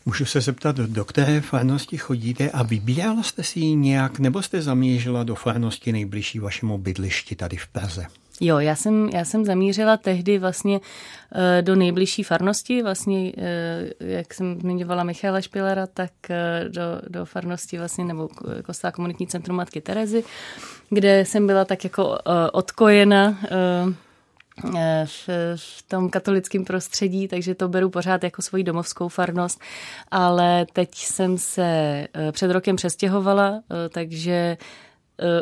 [0.06, 4.62] Můžu se zeptat, do které farnosti chodíte a vybírala jste si ji nějak, nebo jste
[4.62, 8.06] zamířila do farnosti nejbližší vašemu bydlišti tady v Praze?
[8.40, 14.34] Jo, já jsem, já jsem zamířila tehdy vlastně uh, do nejbližší farnosti, vlastně, uh, jak
[14.34, 18.30] jsem zmiňovala Michaela Špilera, tak uh, do, do farnosti vlastně, nebo
[18.66, 20.24] kostela komunitní centrum Matky Terezy,
[20.90, 22.18] kde jsem byla tak jako
[22.54, 23.38] odkojena
[25.06, 29.62] v, v tom katolickém prostředí, takže to beru pořád jako svoji domovskou farnost,
[30.12, 34.58] ale teď jsem se před rokem přestěhovala, takže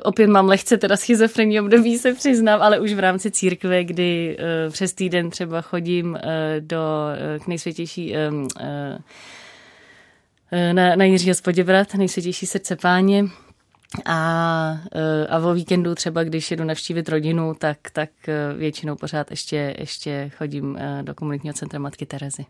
[0.03, 4.73] opět mám lehce teda schizofrenní období, se přiznám, ale už v rámci církve, kdy uh,
[4.73, 6.19] přes týden třeba chodím uh,
[6.59, 6.77] do,
[7.43, 8.15] k nejsvětější
[10.73, 13.25] na, na Jiřího Spoděbrat, nejsvětější srdce páně.
[14.05, 14.77] A,
[15.29, 18.09] a o víkendu třeba, když jedu navštívit rodinu, tak, tak
[18.57, 22.45] většinou pořád ještě, ještě chodím do komunitního centra Matky Terezy.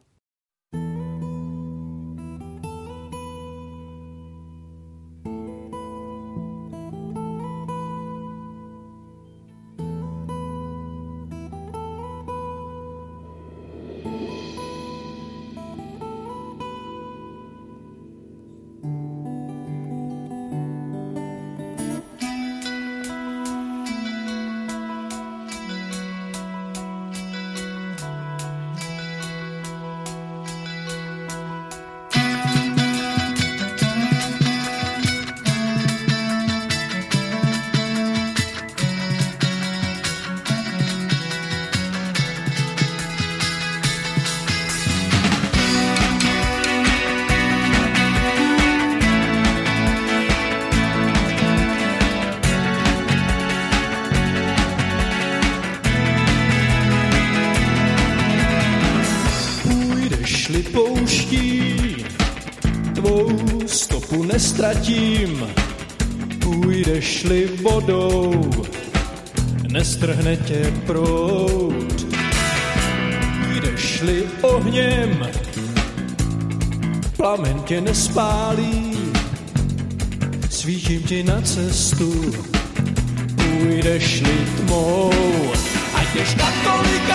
[64.17, 65.48] Nestratím,
[66.39, 68.52] půjdeš-li vodou,
[69.72, 72.08] nestrhne tě prout.
[73.48, 75.28] Půjdeš-li ohněm,
[77.17, 78.98] plamen tě nespálí,
[80.50, 82.32] svítím ti na cestu,
[83.36, 85.12] půjdeš-li tmou.
[85.93, 87.10] Ať na tolik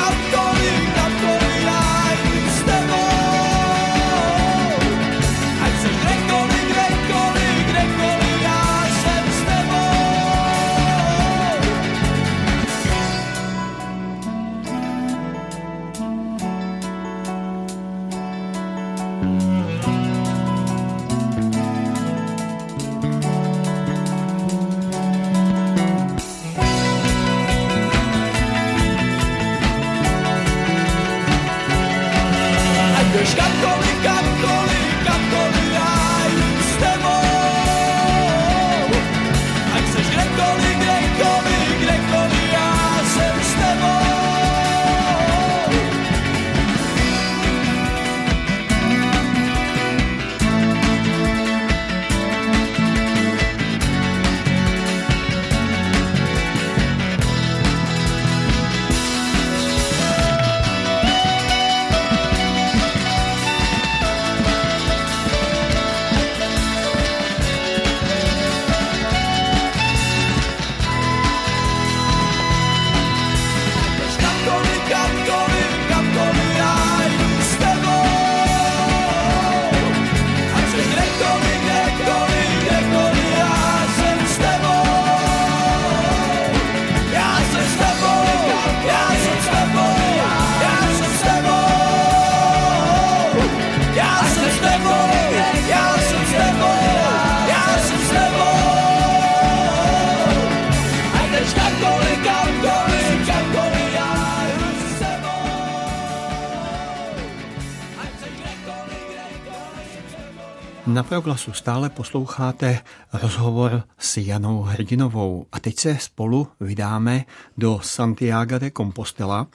[111.14, 112.78] Na proglasu stále posloucháte
[113.12, 117.24] rozhovor s Janou Hrdinovou a teď se spolu vydáme
[117.56, 119.46] do Santiago de Compostela.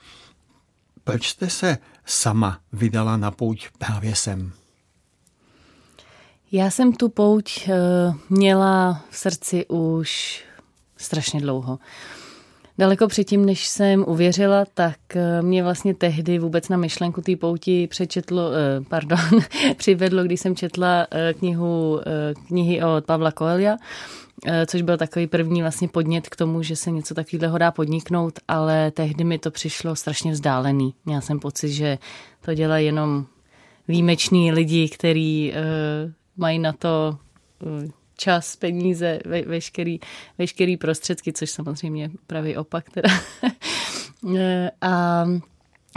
[1.04, 4.52] Proč jste se sama vydala na pouť právě sem?
[6.52, 7.74] Já jsem tu pouť eh,
[8.30, 10.42] měla v srdci už
[10.98, 11.80] strašně dlouho.
[12.80, 17.88] Daleko předtím, než jsem uvěřila, tak eh, mě vlastně tehdy vůbec na myšlenku té pouti
[17.88, 19.20] přečetlo, eh, pardon,
[19.78, 22.02] přivedlo, když jsem četla eh, knihu,
[22.48, 23.78] knihy od Pavla Coelia,
[24.66, 28.92] což byl takový první vlastně podnět k tomu, že se něco takového dá podniknout, ale
[28.92, 30.94] tehdy mi to přišlo strašně vzdálený.
[31.06, 31.98] Měla jsem pocit, že
[32.46, 33.26] to dělají jenom
[33.88, 35.54] výjimeční lidi, kteří
[36.38, 37.18] mají na to
[38.20, 40.00] čas, peníze, ve, veškerý,
[40.38, 43.10] veškerý prostředky, což samozřejmě pravý opak teda.
[44.38, 45.26] E, a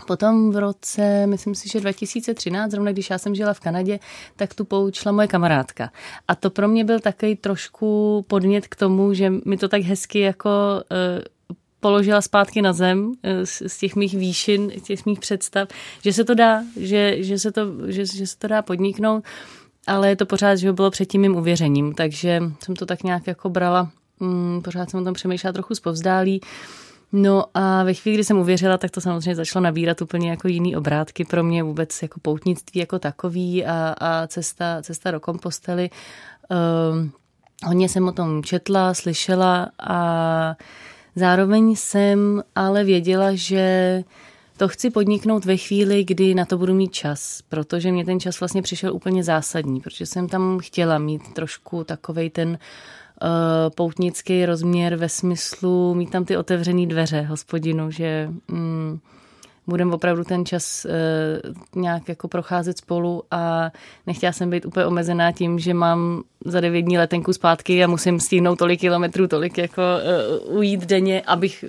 [0.06, 3.98] Potom v roce, myslím si, že 2013, zrovna když já jsem žila v Kanadě,
[4.37, 5.90] tak tu poučila moje kamarádka.
[6.28, 10.20] A to pro mě byl takový trošku podnět k tomu, že mi to tak hezky
[10.20, 13.12] jako uh, položila zpátky na zem
[13.44, 15.68] z, z těch mých výšin, z těch mých představ,
[16.02, 19.24] že se to dá, že, že, se, to, že, že se to dá podniknout
[19.86, 23.48] ale to pořád, že bylo před tím mým uvěřením, takže jsem to tak nějak jako
[23.48, 23.90] brala,
[24.20, 26.40] mm, pořád jsem o tom přemýšlela trochu zpovzdálí.
[27.12, 30.76] No a ve chvíli, kdy jsem uvěřila, tak to samozřejmě začalo nabírat úplně jako jiný
[30.76, 35.90] obrátky pro mě vůbec jako poutnictví jako takový a, a cesta, cesta do kompostely.
[36.92, 37.12] Um,
[37.64, 40.56] hodně jsem o tom četla, slyšela a
[41.16, 44.04] zároveň jsem ale věděla, že
[44.62, 48.40] to chci podniknout ve chvíli, kdy na to budu mít čas, protože mě ten čas
[48.40, 52.59] vlastně přišel úplně zásadní, protože jsem tam chtěla mít trošku takovej ten uh,
[53.75, 59.01] poutnický rozměr ve smyslu mít tam ty otevřené dveře hospodinu, že um,
[59.66, 63.70] budeme opravdu ten čas uh, nějak jako procházet spolu a
[64.07, 68.20] nechtěla jsem být úplně omezená tím, že mám za devět dní letenku zpátky a musím
[68.20, 69.83] stihnout tolik kilometrů, tolik jako
[70.48, 71.64] uh, ujít denně, abych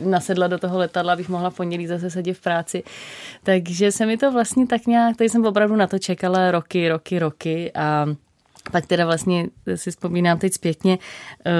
[0.00, 2.82] uh, nasedla do toho letadla, abych mohla v pondělí zase sedět v práci.
[3.42, 7.18] Takže se mi to vlastně tak nějak, tady jsem opravdu na to čekala roky, roky,
[7.18, 8.06] roky a
[8.72, 11.52] pak teda vlastně si vzpomínám teď zpětně, uh,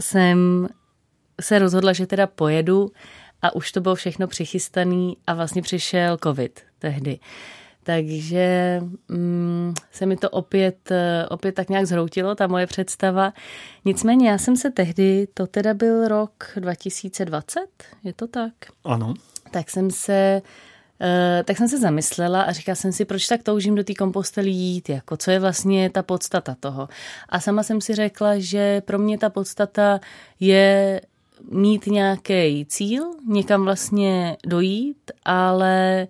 [0.00, 0.68] jsem
[1.40, 2.90] se rozhodla, že teda pojedu
[3.42, 7.18] a už to bylo všechno přichystané a vlastně přišel covid tehdy.
[7.84, 13.32] Takže mm, se mi to opět, eh, opět tak nějak zhroutilo, ta moje představa.
[13.84, 17.60] Nicméně já jsem se tehdy, to teda byl rok 2020,
[18.04, 18.52] je to tak?
[18.84, 19.14] Ano.
[19.50, 20.42] Tak jsem se
[21.00, 24.50] Uh, tak jsem se zamyslela a říkala jsem si, proč tak toužím do té kompostely
[24.50, 26.88] jít, jako co je vlastně ta podstata toho.
[27.28, 30.00] A sama jsem si řekla, že pro mě ta podstata
[30.40, 31.00] je
[31.50, 36.06] mít nějaký cíl, někam vlastně dojít, ale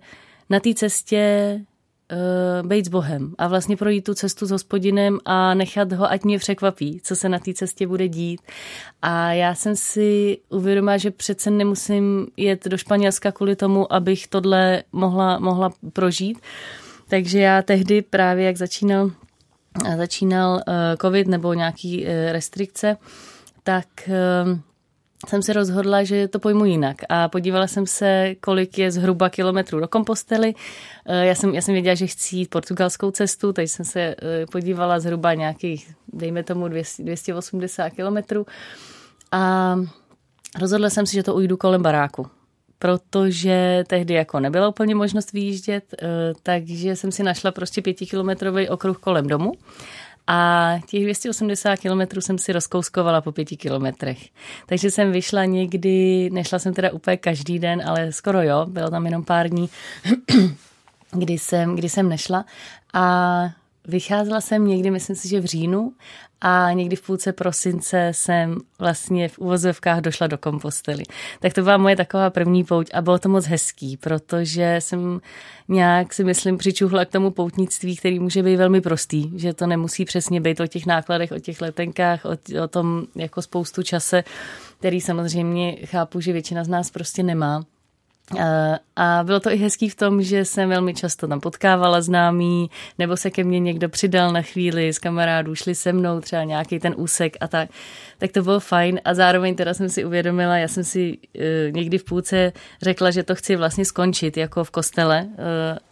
[0.49, 1.59] na té cestě
[2.11, 6.23] uh, být s Bohem a vlastně projít tu cestu s hospodinem a nechat ho, ať
[6.23, 8.41] mě překvapí, co se na té cestě bude dít.
[9.01, 14.83] A já jsem si uvědomila, že přece nemusím jet do Španělska kvůli tomu, abych tohle
[14.91, 16.39] mohla, mohla prožít.
[17.09, 19.11] Takže já tehdy právě, jak začínal,
[19.97, 20.61] začínal uh,
[21.01, 22.97] covid nebo nějaký uh, restrikce,
[23.63, 24.09] tak
[25.27, 29.79] jsem se rozhodla, že to pojmu jinak a podívala jsem se, kolik je zhruba kilometrů
[29.79, 30.53] do Kompostely.
[31.05, 34.15] Eh, já jsem, já jsem věděla, že chci jít portugalskou cestu, takže jsem se eh,
[34.51, 38.45] podívala zhruba nějakých, dejme tomu 200, 280 kilometrů
[39.31, 39.75] a
[40.59, 42.27] rozhodla jsem si, že to ujdu kolem baráku
[42.83, 46.07] protože tehdy jako nebyla úplně možnost vyjíždět, eh,
[46.43, 49.51] takže jsem si našla prostě pětikilometrový okruh kolem domu
[50.27, 54.29] a těch 280 kilometrů jsem si rozkouskovala po pěti kilometrech.
[54.65, 59.05] Takže jsem vyšla někdy, nešla jsem teda úplně každý den, ale skoro jo, bylo tam
[59.05, 59.69] jenom pár dní,
[61.11, 62.45] kdy jsem, kdy jsem nešla.
[62.93, 63.43] A
[63.87, 65.93] vycházela jsem někdy, myslím si, že v říjnu
[66.45, 71.03] a někdy v půlce prosince jsem vlastně v uvozovkách došla do kompostely.
[71.39, 75.21] Tak to byla moje taková první pouť a bylo to moc hezký, protože jsem
[75.67, 80.05] nějak si myslím přičuhla k tomu poutnictví, který může být velmi prostý, že to nemusí
[80.05, 84.23] přesně být o těch nákladech, o těch letenkách, o, o tom jako spoustu čase,
[84.79, 87.63] který samozřejmě chápu, že většina z nás prostě nemá.
[88.95, 92.69] A bylo to i hezký v tom, že jsem velmi často tam potkávala známý,
[92.99, 96.79] nebo se ke mně někdo přidal na chvíli z kamarádů, šli se mnou třeba nějaký
[96.79, 97.69] ten úsek a tak.
[98.17, 101.97] Tak to bylo fajn a zároveň teda jsem si uvědomila, já jsem si uh, někdy
[101.97, 105.37] v půlce řekla, že to chci vlastně skončit jako v kostele uh,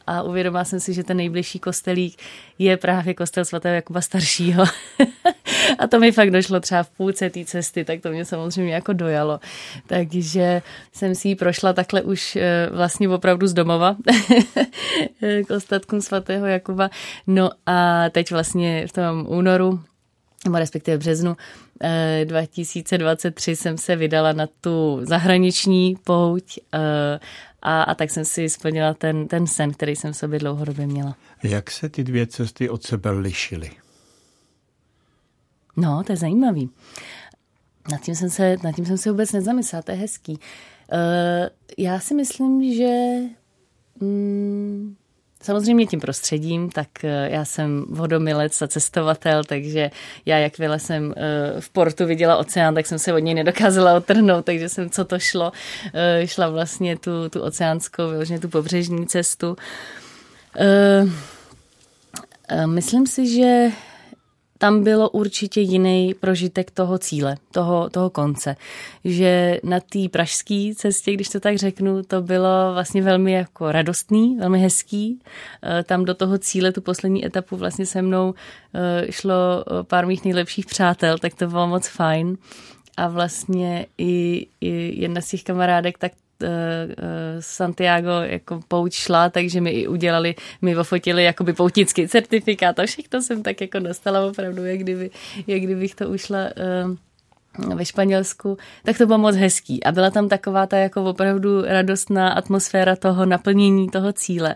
[0.08, 2.22] a uvědomila jsem si, že ten nejbližší kostelík
[2.60, 4.64] je právě kostel svatého Jakuba staršího.
[5.80, 8.94] A to mi fakt došlo třeba v půlce té cesty, tak to mě samozřejmě jako
[8.94, 9.40] dojalo.
[9.88, 10.62] Takže
[10.94, 13.96] jsem si ji prošla takhle už eh, vlastně opravdu z domova
[15.48, 16.90] k ostatkům svatého Jakuba.
[17.28, 19.80] No a teď vlastně v tom únoru
[20.46, 21.38] nebo respektive březnu
[22.24, 26.60] 2023 jsem se vydala na tu zahraniční pouť
[27.62, 31.16] a, a tak jsem si splnila ten, ten sen, který jsem v sobě dlouhodobě měla.
[31.44, 33.72] Jak se ty dvě cesty od sebe lišily?
[35.78, 36.70] No, to je zajímavý.
[37.92, 40.32] Nad tím jsem se, nad tím jsem se vůbec nezamyslela, to je hezký.
[40.32, 40.38] Uh,
[41.78, 43.18] já si myslím, že
[44.00, 44.96] mm,
[45.44, 49.92] Samozřejmě tím prostředím, tak eh, já jsem vodomilec a cestovatel, takže
[50.26, 54.46] já jakmile jsem eh, v portu viděla oceán, tak jsem se od něj nedokázala otrhnout,
[54.46, 55.52] takže jsem, co to šlo,
[56.26, 59.56] šla vlastně tu, tu oceánskou, vyloženě tu pobřežní cestu.
[62.66, 63.72] Myslím si, že
[64.62, 68.56] tam bylo určitě jiný prožitek toho cíle, toho, toho konce.
[69.06, 74.38] Že na té pražské cestě, když to tak řeknu, to bylo vlastně velmi jako radostný,
[74.38, 75.20] velmi hezký.
[75.64, 78.34] Eh, tam do toho cíle, tu poslední etapu vlastně se mnou
[78.74, 82.38] eh, šlo pár mých nejlepších přátel, tak to bylo moc fajn.
[82.98, 86.31] A vlastně i, i jedna z těch kamarádek tak Eh,
[87.40, 93.22] Santiago jako pouč šla, takže mi i udělali, mi ofotili jakoby poutický certifikát a všechno
[93.22, 95.10] jsem tak jako dostala opravdu, jak, kdyby,
[95.48, 99.84] jak kdybych to ušla uh, ve Španělsku, tak to bylo moc hezký.
[99.84, 104.56] A byla tam taková ta jako opravdu radostná atmosféra toho naplnění toho cíle.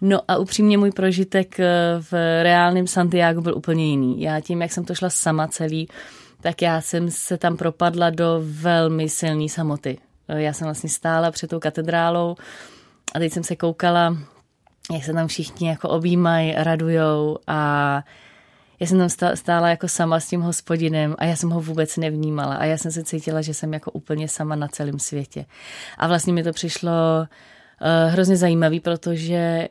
[0.00, 1.66] No a upřímně můj prožitek eh,
[2.10, 4.22] v reálném Santiago byl úplně jiný.
[4.22, 5.88] Já tím, jak jsem to šla sama celý,
[6.40, 9.98] tak já jsem se tam propadla do velmi silné samoty.
[10.28, 12.36] Já jsem vlastně stála před tou katedrálou
[13.14, 14.16] a teď jsem se koukala,
[14.92, 18.02] jak se tam všichni jako objímají, radujou a
[18.80, 22.54] já jsem tam stála jako sama s tím hospodinem a já jsem ho vůbec nevnímala
[22.54, 25.46] a já jsem se cítila, že jsem jako úplně sama na celém světě.
[25.98, 29.68] A vlastně mi to přišlo uh, hrozně zajímavý, protože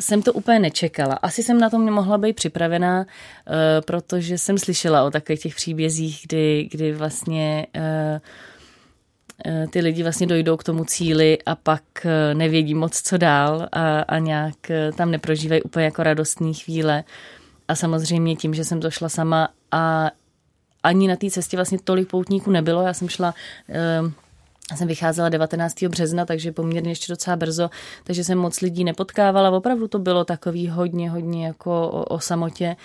[0.00, 1.14] jsem to úplně nečekala.
[1.14, 3.04] Asi jsem na to mohla být připravená, uh,
[3.86, 8.20] protože jsem slyšela o takových těch příbězích, kdy, kdy vlastně uh, Eh,
[9.70, 14.00] ty lidi vlastně dojdou k tomu cíli a pak eh, nevědí moc, co dál a,
[14.00, 17.04] a nějak eh, tam neprožívají úplně jako radostné chvíle.
[17.68, 20.10] A samozřejmě tím, že jsem to šla sama a
[20.82, 22.82] ani na té cestě vlastně tolik poutníků nebylo.
[22.82, 23.34] Já jsem šla
[24.70, 25.82] já jsem vycházela 19.
[25.82, 27.70] března, takže poměrně ještě docela brzo,
[28.04, 29.50] takže jsem moc lidí nepotkávala.
[29.50, 32.76] Opravdu to bylo takový hodně, hodně jako o, o samotě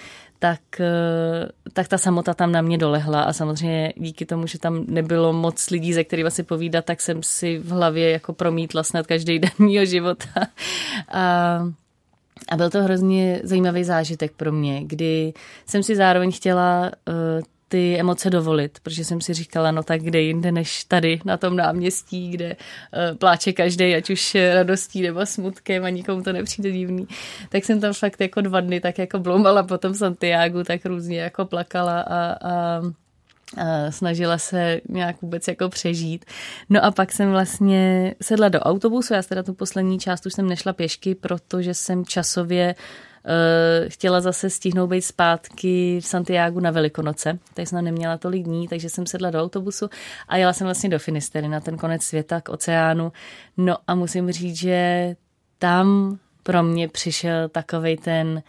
[0.41, 4.85] tak, eh, tak ta samota tam na mě dolehla a samozřejmě díky tomu, že tam
[4.87, 9.07] nebylo moc lidí, ze kterými si povídat, tak jsem si v hlavě jako promítla snad
[9.07, 10.47] každý den mýho života.
[11.11, 11.23] A,
[12.49, 15.33] a byl to hrozně zajímavý zážitek pro mě, kdy
[15.65, 20.21] jsem si zároveň chtěla uh, ty emoce dovolit, protože jsem si říkala, no tak kde
[20.21, 25.83] jinde než tady na tom náměstí, kde uh, pláče každý, ať už radostí nebo smutkem
[25.83, 27.07] a nikomu to nepřijde divný.
[27.49, 31.45] Tak jsem tam fakt jako dva dny tak jako blomala potom Santiago, tak různě jako
[31.45, 32.81] plakala a, a
[33.89, 36.25] snažila se nějak vůbec jako přežít.
[36.69, 40.47] No a pak jsem vlastně sedla do autobusu, já teda tu poslední část už jsem
[40.47, 43.10] nešla pěšky, protože jsem časově uh, Eh,
[43.87, 48.89] chtěla zase stihnout být zpátky v Santiago na Velikonoce, tak jsem neměla tolik dní, takže
[48.89, 49.89] jsem sedla do autobusu
[50.27, 53.11] a jela jsem vlastně do Finistery na ten konec světa k oceánu.
[53.57, 55.15] No a musím říct, že
[55.59, 58.43] tam pro mě přišel takový ten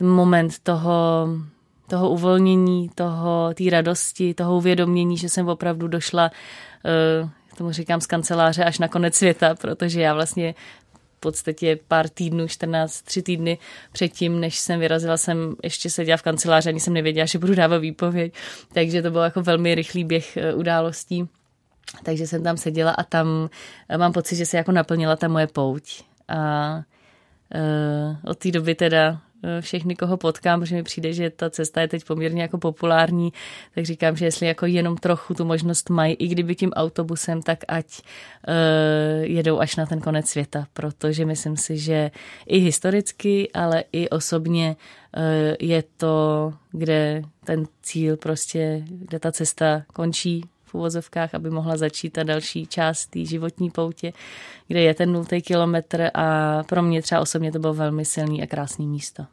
[0.00, 1.28] uh, moment toho,
[1.88, 6.30] toho uvolnění, toho, té radosti, toho uvědomění, že jsem opravdu došla
[7.22, 10.54] uh, tomu říkám z kanceláře až na konec světa, protože já vlastně
[11.22, 13.58] podstatě pár týdnů, 14, tři týdny
[13.92, 17.78] předtím, než jsem vyrazila, jsem ještě seděla v kanceláři, ani jsem nevěděla, že budu dávat
[17.78, 18.34] výpověď,
[18.72, 21.28] takže to byl jako velmi rychlý běh eh, událostí.
[22.02, 23.48] Takže jsem tam seděla a tam
[23.88, 26.02] eh, mám pocit, že se jako naplnila ta moje pouť.
[26.28, 26.76] A
[27.54, 29.20] uh, od té doby teda
[29.60, 33.32] všechny, koho potkám, protože mi přijde, že ta cesta je teď poměrně jako populární,
[33.74, 37.58] tak říkám, že jestli jako jenom trochu tu možnost mají, i kdyby tím autobusem, tak
[37.68, 42.10] ať uh, jedou až na ten konec světa, protože myslím si, že
[42.46, 44.76] i historicky, ale i osobně
[45.16, 45.22] uh,
[45.60, 50.44] je to, kde ten cíl prostě, kde ta cesta končí,
[50.74, 54.12] uvozovkách, aby mohla začít ta další část té životní poutě,
[54.68, 58.46] kde je ten nultý kilometr a pro mě třeba osobně to bylo velmi silný a
[58.46, 59.26] krásný místo.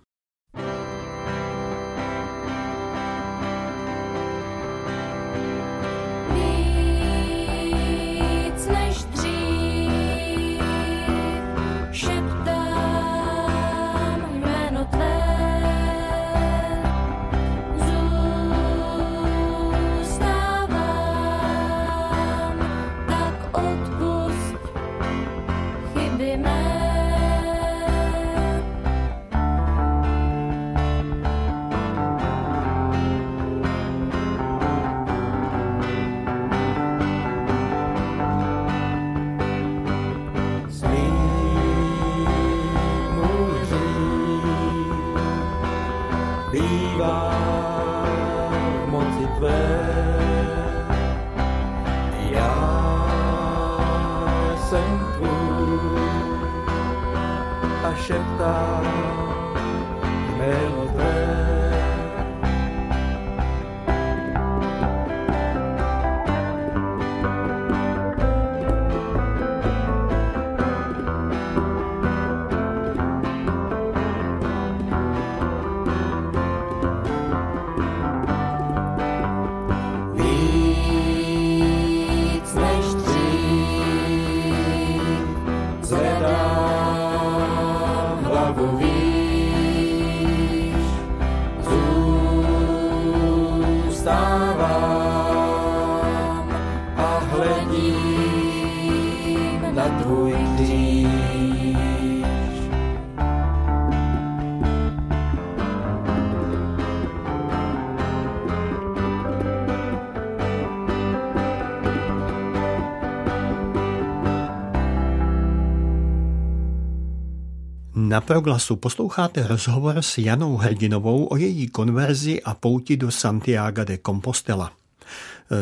[118.09, 123.97] Na proglasu posloucháte rozhovor s Janou Hrdinovou o její konverzi a pouti do Santiago de
[124.05, 124.71] Compostela.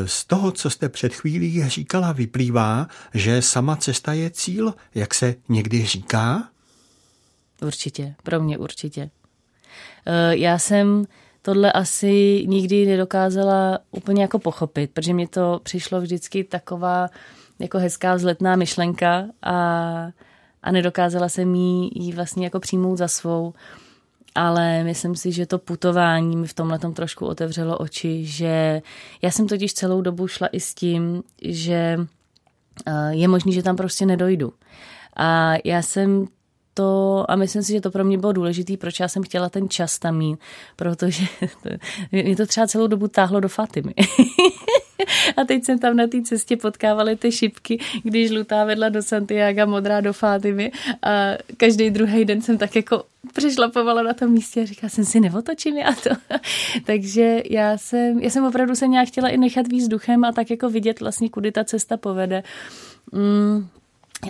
[0.05, 5.35] Z toho, co jste před chvílí říkala, vyplývá, že sama cesta je cíl, jak se
[5.49, 6.49] někdy říká?
[7.61, 9.09] Určitě, pro mě určitě.
[10.05, 11.05] Eh, Já jsem
[11.41, 17.09] tohle asi nikdy nedokázala úplně jako pochopit, protože mi to přišlo vždycky taková
[17.59, 19.53] jako hezká vzletná myšlenka a,
[20.63, 23.53] a nedokázala jsem jí, jí vlastně jako přijmout za svou.
[24.35, 28.81] Ale myslím si, že to putování mi v tomhle trošku otevřelo oči, že
[29.21, 31.97] já jsem totiž celou dobu šla i s tím, že
[32.87, 34.53] eh, je možný, že tam prostě nedojdu.
[35.15, 36.27] A já jsem
[36.77, 39.69] to, a myslím si, že to pro mě bylo důležité, proč já jsem chtěla ten
[39.69, 40.39] čas tam mít,
[40.75, 41.25] protože
[41.63, 41.69] to,
[42.11, 43.93] mě to třeba celou dobu táhlo do Fatimy.
[45.37, 49.65] a teď jsem tam na té cestě potkávali ty šipky, když žlutá vedla do Santiago,
[49.65, 50.71] modrá do Fatimy
[51.03, 51.09] a
[51.57, 53.03] každý druhý den jsem tak jako
[53.33, 56.09] přešlapovala na tom místě a říkala jsem si, neotočím já to.
[56.85, 60.49] Takže já jsem, já jsem opravdu se nějak chtěla i nechat víc duchem a tak
[60.49, 62.43] jako vidět vlastně, kudy ta cesta povede.
[63.11, 63.67] Mm,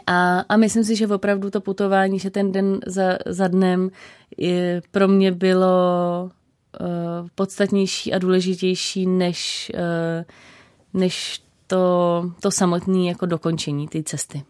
[0.08, 3.90] a, a myslím si, že opravdu to putování, že ten den za, za dnem
[4.38, 6.32] je, pro mě bylo
[6.80, 10.24] uh, podstatnější a důležitější než, uh,
[10.98, 14.44] než to, to samotné jako dokončení té cesty.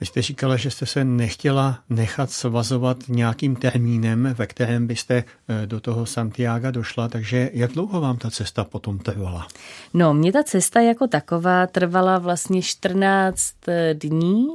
[0.00, 5.24] Vy jste říkala, že jste se nechtěla nechat svazovat nějakým termínem, ve kterém byste
[5.66, 9.48] do toho Santiago došla, takže jak dlouho vám ta cesta potom trvala?
[9.94, 13.54] No, mě ta cesta jako taková trvala vlastně 14
[13.92, 14.46] dní,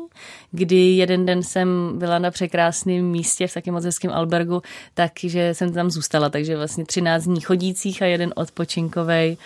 [0.51, 4.61] kdy jeden den jsem byla na překrásném místě v taky moc hezkém albergu,
[4.93, 9.37] takže jsem tam zůstala, takže vlastně 13 dní chodících a jeden odpočinkovej,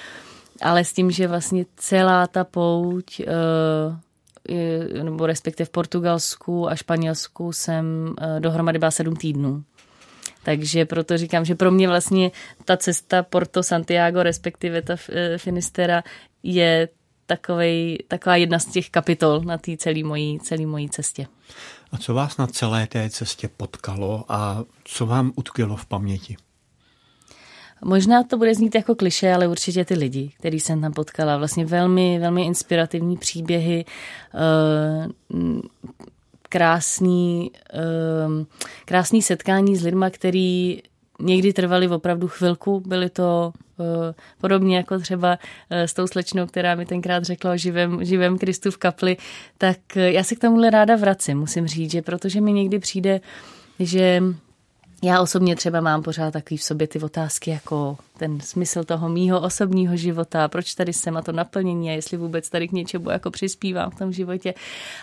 [0.63, 3.25] ale s tím, že vlastně celá ta pouť uh,
[5.03, 9.63] nebo respektive v Portugalsku a Španělsku jsem dohromady byla sedm týdnů.
[10.43, 12.31] Takže proto říkám, že pro mě vlastně
[12.65, 14.95] ta cesta Porto Santiago, respektive ta
[15.37, 16.03] Finistera,
[16.43, 16.89] je
[17.25, 21.27] takovej, taková jedna z těch kapitol na té celé mojí, celý mojí cestě.
[21.91, 26.37] A co vás na celé té cestě potkalo a co vám utkvělo v paměti?
[27.83, 31.37] Možná to bude znít jako kliše, ale určitě ty lidi, který jsem tam potkala.
[31.37, 33.85] Vlastně velmi, velmi inspirativní příběhy,
[36.49, 37.51] krásný,
[38.85, 40.81] krásný setkání s lidma, který
[41.19, 42.79] někdy trvali opravdu chvilku.
[42.79, 43.53] Byly to
[44.41, 48.77] podobně jako třeba s tou slečnou, která mi tenkrát řekla o živém, živém Kristu v
[48.77, 49.17] kapli,
[49.57, 53.21] tak já se k tomuhle ráda vracím, musím říct, že protože mi někdy přijde,
[53.79, 54.23] že
[55.03, 59.41] já osobně třeba mám pořád takový v sobě ty otázky jako ten smysl toho mýho
[59.41, 63.31] osobního života, proč tady jsem a to naplnění a jestli vůbec tady k něčemu jako
[63.31, 64.53] přispívám v tom životě.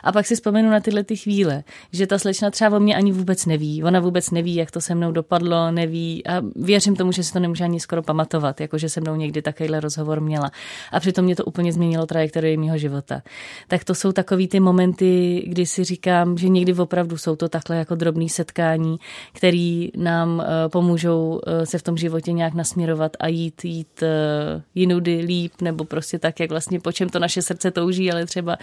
[0.05, 3.13] A pak si vzpomenu na tyhle ty chvíle, že ta slečna třeba o mě ani
[3.13, 3.85] vůbec neví.
[3.85, 7.41] Ona vůbec neví, jak to se mnou dopadlo, neví a věřím tomu, že si to
[7.41, 10.51] nemůže ani skoro pamatovat, jako že se mnou někdy takovýhle rozhovor měla.
[10.93, 13.23] A přitom mě to úplně změnilo trajektorii mého života.
[13.69, 17.77] Tak to jsou takový ty momenty, kdy si říkám, že někdy opravdu jsou to takhle
[17.77, 18.97] jako drobný setkání,
[19.33, 25.53] který nám pomůžou se v tom životě nějak nasměrovat a jít, jít uh, jinudy líp,
[25.61, 28.57] nebo prostě tak, jak vlastně po čem to naše srdce touží, ale třeba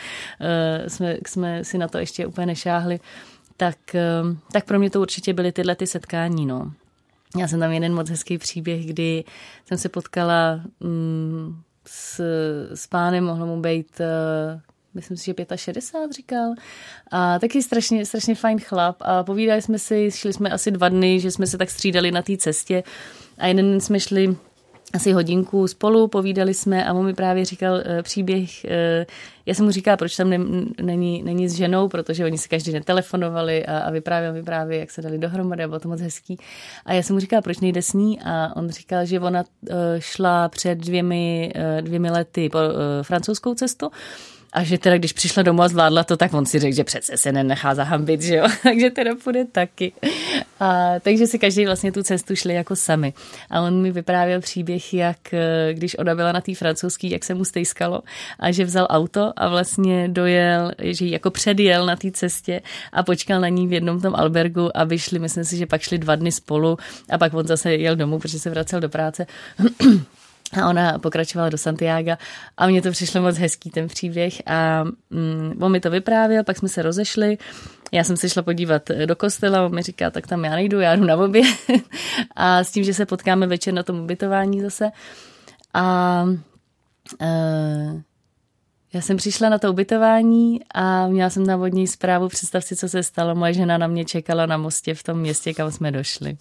[0.88, 3.00] jsme, jsme si na to ještě úplně nešáhli,
[3.58, 3.78] tak,
[4.52, 6.72] tak pro mě to určitě byly tyhle ty setkání, no.
[7.38, 9.24] Já jsem tam jeden moc hezký příběh, kdy
[9.66, 12.20] jsem se potkala um, s,
[12.76, 14.02] s pánem, mohlo mu být
[14.98, 16.54] myslím si, že 65 říkal.
[17.12, 18.96] A taky strašně, strašně fajn chlap.
[19.00, 22.22] A povídali jsme si, šli jsme asi dva dny, že jsme se tak střídali na
[22.22, 22.84] té cestě.
[23.38, 24.36] A jeden den jsme šli
[24.94, 28.72] asi hodinku spolu, povídali jsme a on mi právě říkal uh, příběh, uh,
[29.46, 30.40] já jsem mu říkala, proč tam ne,
[30.82, 35.02] není, není s ženou, protože oni si každý netelefonovali a, a vyprávěl vyprávěl, jak se
[35.02, 36.38] dali dohromady a bylo to moc hezký.
[36.86, 39.76] A já jsem mu říkala, proč nejde s ní a on říkal, že ona uh,
[40.00, 42.64] šla před dvěmi, uh, dvěmi lety po uh,
[43.04, 43.92] francouzskou cestu
[44.58, 47.18] a že teda, když přišla domů a zvládla to, tak on si řekl, že přece
[47.18, 48.48] se nenechá zahambit, že jo?
[48.64, 49.94] takže teda půjde taky.
[50.60, 53.14] A, takže si každý vlastně tu cestu šli jako sami.
[53.50, 57.34] A on mi vyprávěl příběh, jak eh, když ona byla na té francouzský, jak se
[57.34, 58.02] mu stejskalo
[58.40, 62.62] a že vzal auto a vlastně dojel, že ji jako předjel na té cestě
[62.94, 65.98] a počkal na ní v jednom tom albergu a vyšli, myslím si, že pak šli
[65.98, 66.78] dva dny spolu
[67.10, 69.26] a pak on zase jel domů, protože se vracel do práce.
[70.54, 72.12] A ona pokračovala do Santiago
[72.58, 76.58] a mně to přišlo moc hezký ten příběh a mm, on mi to vyprávěl, pak
[76.58, 77.38] jsme se rozešli.
[77.92, 80.96] Já jsem se šla podívat do kostela, on mi říká, tak tam já nejdu, já
[80.96, 81.42] jdu na obě.
[82.36, 84.92] a s tím, že se potkáme večer na tom ubytování zase.
[85.74, 86.24] A
[87.22, 88.02] uh,
[88.94, 92.90] já jsem přišla na to ubytování a měla jsem na vodní zprávu, představ si, co
[92.90, 93.36] se stalo.
[93.36, 96.38] Moje žena na mě čekala na mostě v tom městě, kam jsme došli.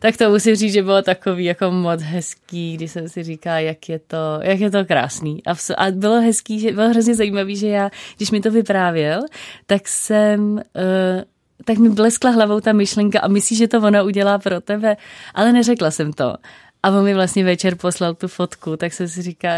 [0.00, 3.88] Tak to musím říct, že bylo takový jako moc hezký, když jsem si říkala, jak
[3.88, 5.42] je to, jak je to krásný.
[5.46, 9.20] A, a bylo hezký, že bylo hrozně zajímavý, že já, když mi to vyprávěl,
[9.66, 10.52] tak jsem...
[10.54, 11.22] Uh,
[11.64, 14.96] tak mi bleskla hlavou ta myšlenka a myslíš, že to ona udělá pro tebe,
[15.34, 16.34] ale neřekla jsem to.
[16.82, 19.48] A on mi vlastně večer poslal tu fotku, tak jsem si říká,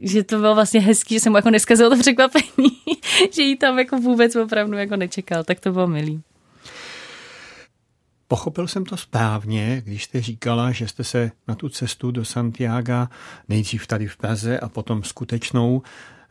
[0.00, 2.70] že to bylo vlastně hezký, že jsem mu jako neskazil to překvapení,
[3.32, 6.22] že jí tam jako vůbec opravdu jako nečekal, tak to bylo milý.
[8.28, 13.06] Pochopil jsem to správně, když jste říkala, že jste se na tu cestu do Santiago
[13.48, 15.82] nejdřív tady v Praze a potom skutečnou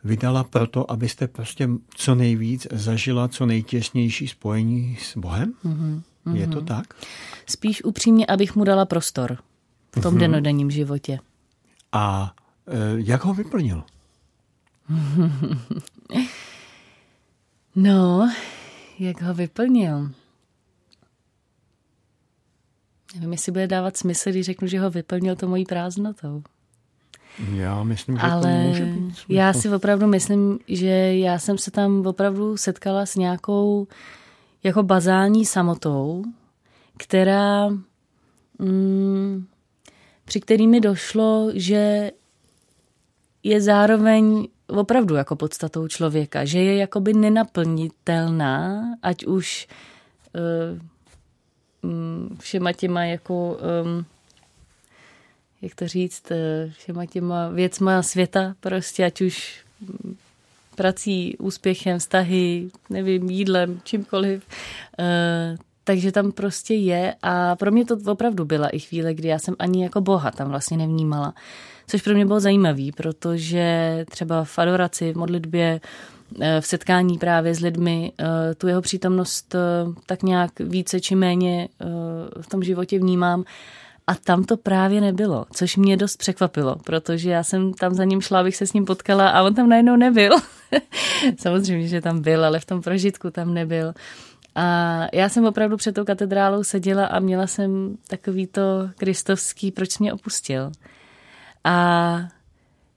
[0.04, 5.54] vydala proto, abyste prostě co nejvíc zažila co nejtěsnější spojení s Bohem?
[5.64, 6.02] Mm-hmm.
[6.34, 6.94] Je to tak?
[7.46, 9.38] Spíš upřímně, abych mu dala prostor
[9.96, 10.18] v tom mm-hmm.
[10.18, 11.18] denodenním životě.
[11.92, 12.34] A
[12.96, 13.84] jak ho vyplnil?
[17.76, 18.32] no,
[18.98, 20.10] jak ho vyplnil?
[23.14, 26.42] Nevím, jestli bude dávat smysl, když řeknu, že ho vyplnil to mojí prázdnotou.
[27.54, 29.32] Já myslím, že Ale to může být smysl.
[29.32, 33.86] já si opravdu myslím, že já jsem se tam opravdu setkala s nějakou
[34.62, 36.24] jako bazální samotou,
[36.96, 37.68] která
[38.58, 39.46] mm,
[40.24, 42.10] při který mi došlo, že
[43.44, 49.68] je zároveň opravdu jako podstatou člověka, že je jakoby nenaplnitelná, ať už
[51.82, 54.04] uh, všema těma jako, um,
[55.62, 56.36] jak to říct, uh,
[56.72, 59.64] všema těma věcma světa prostě, ať už
[60.76, 64.46] prací, úspěchem, vztahy, nevím, jídlem, čímkoliv.
[65.84, 69.54] Takže tam prostě je a pro mě to opravdu byla i chvíle, kdy já jsem
[69.58, 71.34] ani jako boha tam vlastně nevnímala.
[71.86, 75.80] Což pro mě bylo zajímavé, protože třeba v adoraci, v modlitbě,
[76.40, 79.58] eh, v setkání právě s lidmi eh, tu jeho přítomnost eh,
[80.06, 81.68] tak nějak více či méně
[82.40, 83.44] v tom životě vnímám.
[84.06, 88.20] A tam to právě nebylo, což mě dost překvapilo, protože já jsem tam za ním
[88.20, 90.32] šla, abych se s ním potkala a on tam najednou nebyl.
[91.38, 93.92] Samozřejmě, že tam byl, ale v tom prožitku tam nebyl.
[94.54, 99.98] A já jsem opravdu před tou katedrálou seděla a měla jsem takový to kristovský, proč
[99.98, 100.72] mě opustil.
[101.64, 102.18] A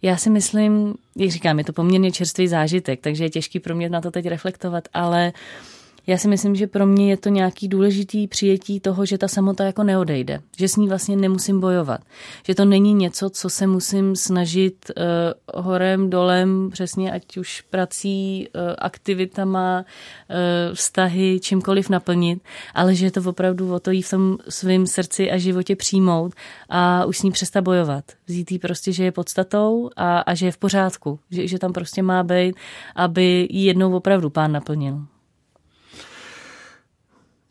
[0.01, 3.89] já si myslím, jak říkám, je to poměrně čerstvý zážitek, takže je těžký pro mě
[3.89, 5.74] na to teď reflektovat, ale uh,
[6.07, 9.63] já si myslím, že pro mě je to nějaký důležitý přijetí toho, že ta samota
[9.63, 12.01] jako neodejde, že s ní vlastně nemusím bojovat,
[12.43, 18.47] že to není něco, co se musím snažit uh, horem, dolem, přesně ať už prací,
[18.55, 19.85] uh, aktivitama,
[20.29, 22.43] uh, vztahy, čímkoliv naplnit,
[22.73, 26.33] ale že je to opravdu o to jí v tom svém srdci a životě přijmout
[26.69, 28.05] a už s ní přestat bojovat.
[28.27, 31.73] Vzít jí prostě, že je podstatou a, a že je v pořádku, že, že tam
[31.73, 32.55] prostě má být,
[32.95, 35.05] aby ji jednou opravdu pán naplnil.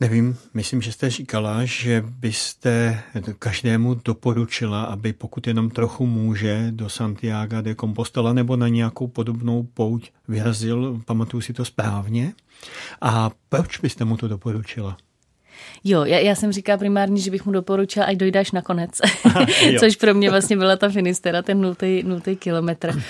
[0.00, 3.02] Nevím, myslím, že jste říkala, že byste
[3.38, 9.62] každému doporučila, aby pokud jenom trochu může do Santiago de Compostela nebo na nějakou podobnou
[9.62, 12.32] pouť vyrazil, pamatuju si to správně.
[13.00, 14.96] A proč byste mu to doporučila?
[15.84, 18.90] Jo, já, já jsem říkala primárně, že bych mu doporučila, ať dojdáš nakonec.
[19.80, 23.02] Což pro mě vlastně byla ta Finistera, ten nultý, nultý kilometr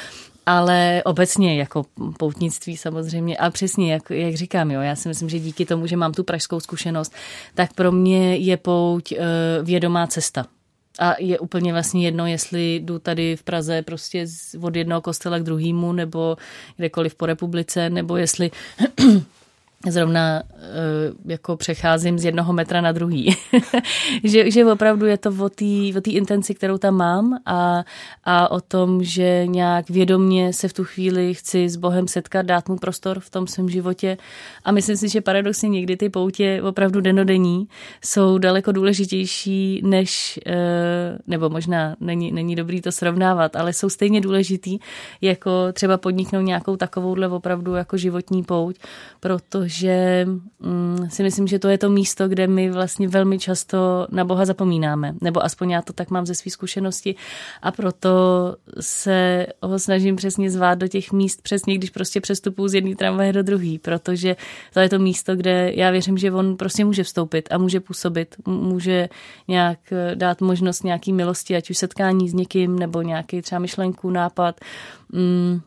[0.46, 1.86] ale obecně jako
[2.18, 5.96] poutnictví samozřejmě a přesně, jak, jak říkám, jo, já si myslím, že díky tomu, že
[5.96, 7.12] mám tu pražskou zkušenost,
[7.54, 9.18] tak pro mě je pouť uh,
[9.62, 10.46] vědomá cesta.
[10.98, 14.26] a je úplně vlastně jedno, jestli jdu tady v Praze prostě
[14.60, 16.36] od jednoho kostela k druhému, nebo
[16.76, 18.50] kdekoliv po republice, nebo jestli
[19.90, 20.62] zrovna eh,
[21.24, 23.36] jako přecházím z jednoho metra na druhý.
[24.24, 25.64] že, že opravdu je to o té
[25.98, 27.84] o intenci, kterou tam mám a,
[28.24, 32.68] a o tom, že nějak vědomně se v tu chvíli chci s Bohem setkat, dát
[32.68, 34.16] mu prostor v tom svém životě.
[34.64, 37.68] A myslím si, že paradoxně někdy ty poutě opravdu denodenní
[38.04, 44.20] jsou daleko důležitější než, eh, nebo možná není, není dobrý to srovnávat, ale jsou stejně
[44.20, 44.78] důležitý,
[45.20, 48.76] jako třeba podniknout nějakou takovouhle opravdu jako životní pouť,
[49.20, 50.26] protože že
[50.60, 54.44] mm, si myslím, že to je to místo, kde my vlastně velmi často na Boha
[54.44, 57.14] zapomínáme, nebo aspoň já to tak mám ze své zkušenosti.
[57.62, 58.10] A proto
[58.80, 63.32] se ho snažím přesně zvát do těch míst přesně, když prostě přestupuju z jedné tramvaje
[63.32, 64.36] do druhé, protože
[64.72, 68.34] to je to místo, kde já věřím, že on prostě může vstoupit a může působit,
[68.46, 69.08] může
[69.48, 74.10] nějak eh, dát možnost nějaký milosti, ať už setkání s někým, nebo nějaký třeba myšlenku,
[74.10, 74.60] nápad,
[75.12, 75.60] mm,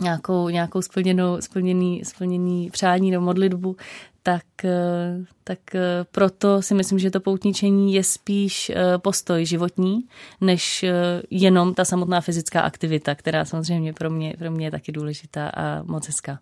[0.00, 3.76] nějakou, nějakou splněnou, splněný, splněný přání nebo modlitbu,
[4.22, 5.80] tak, eh, tak eh,
[6.10, 10.04] proto si myslím, že to poutničení je spíš eh, postoj životní,
[10.40, 10.84] než
[11.30, 15.82] jenom ta samotná fyzická aktivita, která samozřejmě pro mě, pro mě je taky důležitá a
[15.82, 16.38] moc hezká.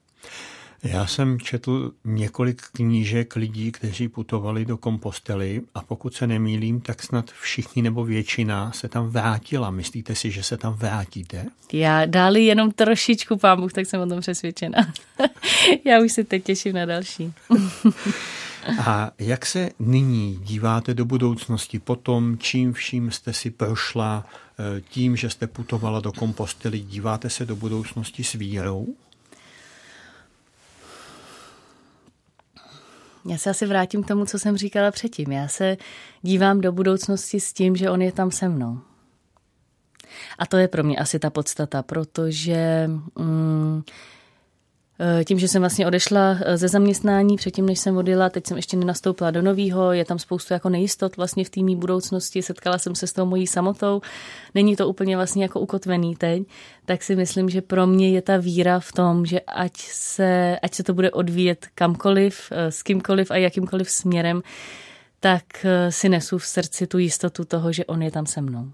[0.83, 7.03] Já jsem četl několik knížek lidí, kteří putovali do kompostely a pokud se nemýlím, tak
[7.03, 9.70] snad všichni nebo většina se tam vrátila.
[9.70, 11.45] Myslíte si, že se tam vrátíte?
[11.72, 14.93] Já dáli jenom trošičku, pán Bůh, tak jsem o tom přesvědčena.
[15.85, 17.33] Já už se teď těším na další.
[18.79, 24.81] A jak se nyní díváte do budoucnosti po tom, čím vším jste si prošla, eh,
[24.81, 28.87] tím, že jste putovala do kompostely, díváte se do budoucnosti s vírou?
[33.29, 35.33] Já se asi vrátím k tomu, co jsem říkala předtím.
[35.33, 35.77] Já se
[36.22, 38.81] dívám do budoucnosti s tím, že on je tam se mnou.
[40.39, 43.83] A to je pro mě asi ta podstata, protože mm,
[45.24, 48.76] tím, že jsem vlastně odešla eh, ze zaměstnání předtím, než jsem odjela, teď jsem ještě
[48.76, 53.07] nenastoupila do nového, je tam spoustu jako nejistot vlastně v týmí budoucnosti, setkala jsem se
[53.07, 54.01] s tou mojí samotou,
[54.55, 56.42] není to úplně vlastně jako ukotvený teď,
[56.84, 60.74] tak si myslím, že pro mě je ta víra v tom, že ať se, ať
[60.74, 64.42] se to bude odvíjet kamkoliv, eh, s kýmkoliv a jakýmkoliv směrem,
[65.20, 65.44] tak
[65.90, 68.72] si nesu v srdci tu jistotu toho, že on je tam se mnou.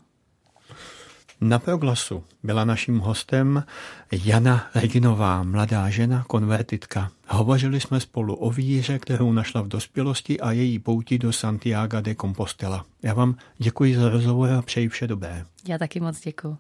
[1.43, 3.65] Na proglasu byla naším hostem
[4.13, 7.11] Jana Reginová, mladá žena, konvertitka.
[7.29, 12.15] Hovořili jsme spolu o víře, kterou našla v dospělosti a její pouti do Santiago de
[12.15, 12.85] Compostela.
[13.03, 15.45] Já vám děkuji za rozhovor a přeji vše dobré.
[15.69, 16.57] Já taky moc děkuji.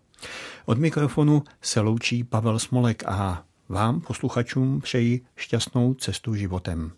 [0.67, 6.93] Od mikrofonu se loučí Pavel Smolek a vám, posluchačům, přeji šťastnou cestu životem.